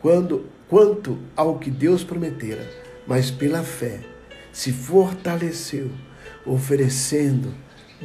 quando 0.00 0.46
quanto 0.68 1.18
ao 1.34 1.58
que 1.58 1.70
Deus 1.70 2.04
prometera, 2.04 2.64
mas 3.06 3.28
pela 3.28 3.64
fé 3.64 4.00
se 4.52 4.70
fortaleceu, 4.70 5.90
oferecendo 6.46 7.52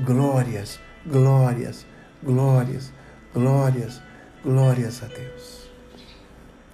glórias, 0.04 0.80
glórias, 1.06 1.86
glórias, 2.24 2.92
glórias, 3.34 4.02
glórias 4.44 5.04
a 5.04 5.08
Deus. 5.08 5.57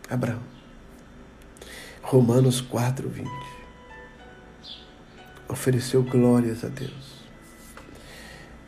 Abraão. 0.09 0.41
Romanos 2.01 2.61
4, 2.61 3.09
20. 3.09 3.29
Ofereceu 5.47 6.03
glórias 6.03 6.63
a 6.63 6.67
Deus. 6.67 7.23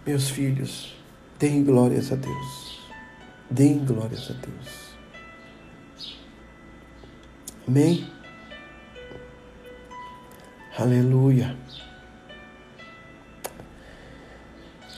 Meus 0.05 0.29
filhos, 0.29 0.95
deem 1.37 1.63
glórias 1.63 2.11
a 2.11 2.15
Deus. 2.15 2.79
Deem 3.49 3.83
glórias 3.85 4.31
a 4.31 4.33
Deus. 4.33 4.95
Amém? 7.67 8.09
Aleluia. 10.77 11.55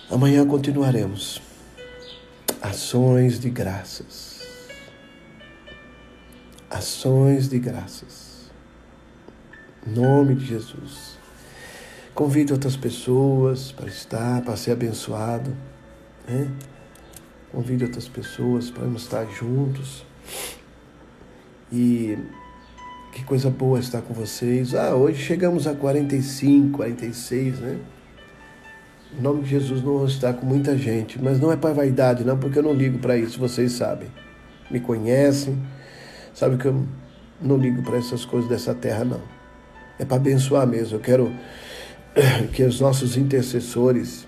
Amanhã 0.10 0.46
continuaremos. 0.48 1.42
Ações 2.62 3.40
de 3.40 3.50
graças 3.50 4.37
ações 6.70 7.48
de 7.48 7.60
graças. 7.60 8.52
Em 9.86 9.92
nome 9.92 10.36
de 10.36 10.46
Jesus. 10.46 11.18
Convide 12.14 12.52
outras 12.52 12.76
pessoas 12.76 13.72
para 13.72 13.88
estar, 13.88 14.42
para 14.42 14.56
ser 14.56 14.72
abençoado. 14.72 15.56
Né? 16.28 16.52
Outras 17.54 18.08
pessoas 18.08 18.70
para 18.70 18.86
estar 18.88 19.26
juntos. 19.28 20.06
E 21.72 22.18
que 23.14 23.24
coisa 23.24 23.50
boa 23.50 23.80
estar 23.80 24.02
com 24.02 24.14
vocês. 24.14 24.76
Ah, 24.76 24.96
hoje 24.96 25.24
chegamos 25.24 25.68
a 25.68 25.74
45, 25.74 26.78
46, 26.78 27.60
né? 27.60 27.80
Em 29.18 29.22
nome 29.22 29.44
de 29.44 29.50
Jesus 29.50 29.82
não 29.82 30.00
vou 30.00 30.06
estar 30.06 30.34
com 30.34 30.46
muita 30.46 30.78
gente, 30.78 31.22
mas 31.22 31.40
não 31.40 31.52
é 31.52 31.56
para 31.56 31.74
vaidade, 31.74 32.26
não, 32.26 32.38
porque 32.38 32.60
eu 32.60 32.64
não 32.64 32.74
ligo 32.74 33.00
para 33.00 33.18
isso, 33.18 33.40
vocês 33.40 33.72
sabem. 33.72 34.10
Me 34.70 34.80
conhecem 34.82 35.58
Sabe 36.38 36.56
que 36.56 36.68
eu 36.68 36.86
não 37.42 37.58
ligo 37.58 37.82
para 37.82 37.98
essas 37.98 38.24
coisas 38.24 38.48
dessa 38.48 38.76
terra, 38.76 39.04
não. 39.04 39.22
É 39.98 40.06
para 40.06 40.18
abençoar 40.18 40.68
mesmo. 40.68 40.98
Eu 40.98 41.02
quero 41.02 41.34
que 42.54 42.62
os 42.62 42.80
nossos 42.80 43.18
intercessores 43.18 44.28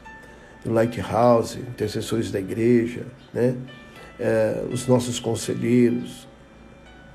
do 0.65 0.73
Lighthouse, 0.73 1.59
intercessores 1.59 2.31
da 2.31 2.39
igreja, 2.39 3.05
né? 3.31 3.55
É, 4.19 4.65
os 4.71 4.87
nossos 4.87 5.19
conselheiros, 5.19 6.27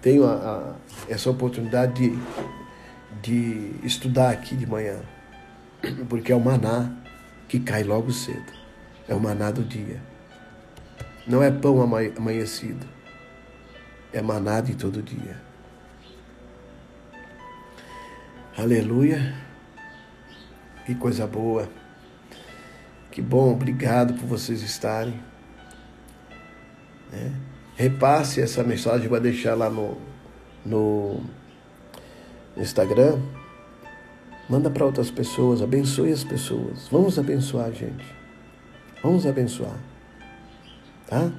tenham 0.01 0.29
a, 0.29 0.33
a, 0.33 0.75
essa 1.09 1.29
oportunidade 1.29 1.95
de, 1.95 2.17
de 3.21 3.75
estudar 3.85 4.31
aqui 4.31 4.55
de 4.55 4.65
manhã, 4.65 5.01
porque 6.09 6.31
é 6.31 6.37
o 6.37 6.41
maná 6.41 6.89
que 7.49 7.59
cai 7.59 7.83
logo 7.83 8.13
cedo. 8.13 8.53
É 9.09 9.15
o 9.15 9.19
maná 9.19 9.51
do 9.51 9.65
dia. 9.65 10.01
Não 11.27 11.43
é 11.43 11.51
pão 11.51 11.83
amanhecido 11.83 12.94
é 14.15 14.23
maná 14.23 14.61
de 14.61 14.77
todo 14.77 15.03
dia. 15.03 15.43
Aleluia. 18.57 19.35
Que 20.87 20.95
coisa 20.95 21.27
boa. 21.27 21.69
Que 23.11 23.21
bom, 23.21 23.53
obrigado 23.53 24.15
por 24.15 24.27
vocês 24.27 24.63
estarem. 24.63 25.21
É. 27.13 27.31
Repasse 27.77 28.41
essa 28.41 28.63
mensagem, 28.63 29.09
vai 29.09 29.19
deixar 29.19 29.55
lá 29.55 29.69
no, 29.69 29.99
no 30.65 31.21
Instagram. 32.57 33.21
Manda 34.49 34.71
para 34.71 34.85
outras 34.85 35.11
pessoas, 35.11 35.61
abençoe 35.61 36.13
as 36.13 36.23
pessoas. 36.23 36.87
Vamos 36.89 37.19
abençoar, 37.19 37.73
gente. 37.73 38.05
Vamos 39.03 39.27
abençoar. 39.27 39.77
Tá? 41.09 41.33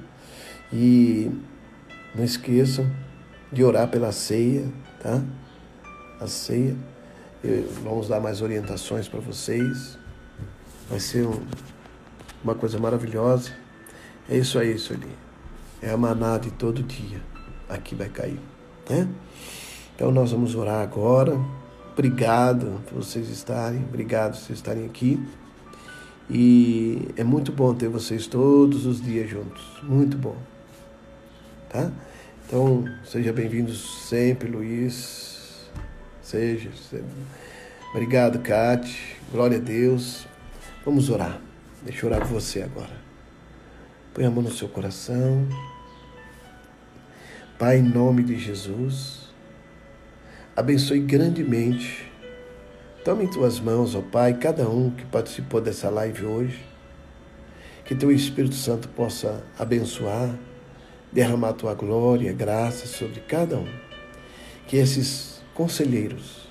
E 0.70 1.30
não 2.16 2.24
esqueçam 2.24 2.90
de 3.52 3.62
orar 3.62 3.88
pela 3.88 4.10
ceia, 4.10 4.72
tá? 5.00 5.22
A 6.18 6.26
ceia. 6.26 6.74
Vamos 7.84 8.08
dar 8.08 8.20
mais 8.20 8.40
orientações 8.40 9.06
para 9.06 9.20
vocês. 9.20 9.98
Vai 10.88 10.98
ser 10.98 11.26
um, 11.26 11.40
uma 12.42 12.54
coisa 12.54 12.78
maravilhosa. 12.78 13.50
É 14.28 14.36
isso 14.36 14.58
aí, 14.58 14.76
Sueli. 14.78 15.08
É 15.82 15.90
a 15.90 15.96
maná 15.96 16.38
de 16.38 16.50
todo 16.50 16.82
dia. 16.82 17.20
Aqui 17.68 17.94
vai 17.94 18.08
cair. 18.08 18.40
Né? 18.88 19.06
Então 19.94 20.10
nós 20.10 20.32
vamos 20.32 20.54
orar 20.54 20.82
agora. 20.82 21.38
Obrigado 21.92 22.80
por 22.86 23.02
vocês 23.02 23.28
estarem. 23.28 23.84
Obrigado 23.84 24.32
por 24.32 24.40
vocês 24.40 24.58
estarem 24.58 24.86
aqui. 24.86 25.22
E 26.28 27.08
é 27.16 27.22
muito 27.22 27.52
bom 27.52 27.72
ter 27.74 27.88
vocês 27.88 28.26
todos 28.26 28.86
os 28.86 29.00
dias 29.00 29.28
juntos. 29.30 29.64
Muito 29.82 30.16
bom. 30.16 30.55
Tá? 31.68 31.90
Então, 32.46 32.84
seja 33.04 33.32
bem-vindo 33.32 33.74
sempre, 33.74 34.48
Luiz. 34.48 35.68
Seja. 36.22 36.70
Obrigado, 37.90 38.38
Cate. 38.40 39.16
Glória 39.32 39.58
a 39.58 39.60
Deus. 39.60 40.26
Vamos 40.84 41.10
orar. 41.10 41.40
Deixa 41.82 42.06
eu 42.06 42.10
orar 42.10 42.20
por 42.20 42.40
você 42.40 42.62
agora. 42.62 42.96
Põe 44.14 44.24
a 44.24 44.30
mão 44.30 44.42
no 44.42 44.52
seu 44.52 44.68
coração. 44.68 45.46
Pai, 47.58 47.78
em 47.78 47.82
nome 47.82 48.22
de 48.22 48.38
Jesus, 48.38 49.28
abençoe 50.54 51.00
grandemente. 51.00 52.10
Tome 53.04 53.24
em 53.24 53.30
tuas 53.30 53.58
mãos, 53.58 53.94
ó 53.94 54.02
Pai, 54.02 54.34
cada 54.34 54.68
um 54.68 54.90
que 54.90 55.04
participou 55.06 55.60
dessa 55.60 55.88
live 55.88 56.26
hoje. 56.26 56.64
Que 57.84 57.94
teu 57.94 58.12
Espírito 58.12 58.54
Santo 58.54 58.88
possa 58.88 59.42
abençoar 59.58 60.34
derramar 61.12 61.52
tua 61.54 61.74
glória, 61.74 62.32
graça 62.32 62.86
sobre 62.86 63.20
cada 63.20 63.58
um. 63.58 63.68
Que 64.66 64.76
esses 64.76 65.42
conselheiros 65.54 66.48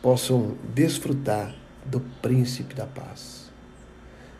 possam 0.00 0.56
desfrutar 0.74 1.54
do 1.84 2.00
príncipe 2.22 2.74
da 2.74 2.86
paz. 2.86 3.50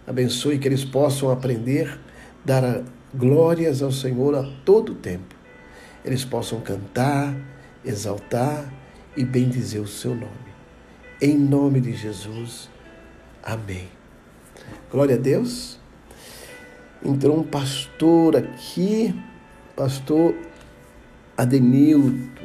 Abençoe 0.07 0.59
que 0.59 0.69
eles 0.69 0.85
possam 0.85 1.31
aprender, 1.31 1.99
dar 2.45 2.83
glórias 3.15 3.83
ao 3.83 3.91
Senhor 3.91 4.35
a 4.35 4.43
todo 4.65 4.95
tempo. 4.95 5.35
Eles 6.05 6.25
possam 6.25 6.61
cantar, 6.61 7.35
exaltar 7.85 8.73
e 9.17 9.25
bendizer 9.25 9.81
o 9.81 9.87
seu 9.87 10.15
nome. 10.15 10.55
Em 11.21 11.39
nome 11.39 11.81
de 11.81 11.95
Jesus. 11.95 12.69
Amém. 13.43 13.89
Glória 14.91 15.15
a 15.15 15.19
Deus 15.19 15.79
entrou 17.05 17.39
um 17.39 17.43
pastor 17.43 18.37
aqui, 18.37 19.15
pastor 19.77 20.35
Adenilto. 21.37 22.43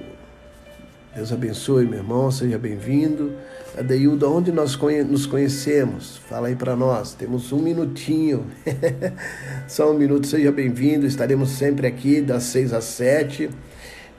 Deus 1.16 1.32
abençoe, 1.32 1.86
meu 1.86 1.99
irmão, 1.99 2.30
seja 2.30 2.57
bem-vindo. 2.57 3.34
Adeildo, 3.78 4.32
onde 4.32 4.51
nós 4.51 4.78
nos 5.07 5.26
conhecemos? 5.26 6.18
Fala 6.18 6.47
aí 6.47 6.55
para 6.55 6.76
nós, 6.76 7.14
temos 7.14 7.51
um 7.51 7.60
minutinho. 7.60 8.45
Só 9.68 9.91
um 9.91 9.97
minuto, 9.97 10.28
seja 10.28 10.51
bem-vindo. 10.51 11.05
Estaremos 11.05 11.49
sempre 11.51 11.88
aqui 11.88 12.22
das 12.22 12.43
seis 12.43 12.74
às 12.74 12.84
sete, 12.84 13.49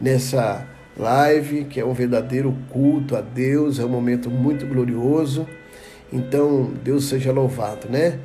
nessa 0.00 0.66
live, 0.96 1.64
que 1.64 1.78
é 1.78 1.84
um 1.84 1.92
verdadeiro 1.92 2.56
culto 2.70 3.16
a 3.16 3.20
Deus, 3.20 3.78
é 3.78 3.84
um 3.84 3.88
momento 3.88 4.30
muito 4.30 4.66
glorioso. 4.66 5.46
Então, 6.12 6.72
Deus 6.82 7.04
seja 7.04 7.30
louvado, 7.32 7.88
né? 7.88 8.18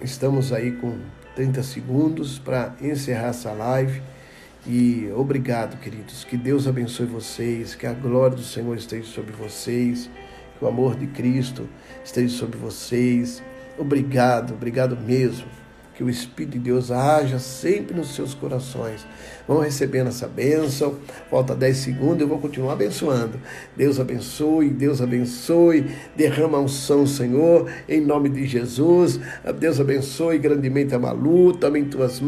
Estamos 0.00 0.52
aí 0.52 0.72
com 0.72 0.98
30 1.34 1.62
segundos 1.62 2.38
para 2.38 2.74
encerrar 2.80 3.28
essa 3.28 3.52
live. 3.52 4.02
E 4.66 5.10
obrigado, 5.14 5.78
queridos. 5.78 6.24
Que 6.24 6.36
Deus 6.36 6.66
abençoe 6.66 7.06
vocês, 7.06 7.74
que 7.74 7.86
a 7.86 7.92
glória 7.92 8.36
do 8.36 8.42
Senhor 8.42 8.76
esteja 8.76 9.06
sobre 9.06 9.32
vocês, 9.32 10.08
que 10.58 10.64
o 10.64 10.68
amor 10.68 10.96
de 10.96 11.06
Cristo 11.08 11.68
esteja 12.02 12.34
sobre 12.36 12.56
vocês. 12.56 13.42
Obrigado, 13.78 14.54
obrigado 14.54 14.96
mesmo. 14.96 15.46
Que 15.94 16.02
o 16.02 16.10
Espírito 16.10 16.54
de 16.54 16.58
Deus 16.60 16.90
haja 16.90 17.38
sempre 17.38 17.94
nos 17.94 18.14
seus 18.14 18.34
corações. 18.34 19.06
Vão 19.46 19.60
recebendo 19.60 20.08
essa 20.08 20.26
bênção. 20.26 20.94
Falta 21.30 21.54
10 21.54 21.76
segundos, 21.76 22.20
eu 22.20 22.28
vou 22.28 22.38
continuar 22.38 22.72
abençoando. 22.72 23.38
Deus 23.76 24.00
abençoe, 24.00 24.70
Deus 24.70 25.00
abençoe. 25.00 25.86
Derrama 26.16 26.58
a 26.58 26.60
unção, 26.60 27.06
Senhor, 27.06 27.70
em 27.88 28.00
nome 28.00 28.28
de 28.28 28.46
Jesus. 28.46 29.20
Deus 29.58 29.80
abençoe 29.80 30.38
grandemente 30.38 30.94
a 30.94 30.98
Malu, 30.98 31.54
também 31.54 31.84
tuas 31.84 32.20
mãos. 32.20 32.24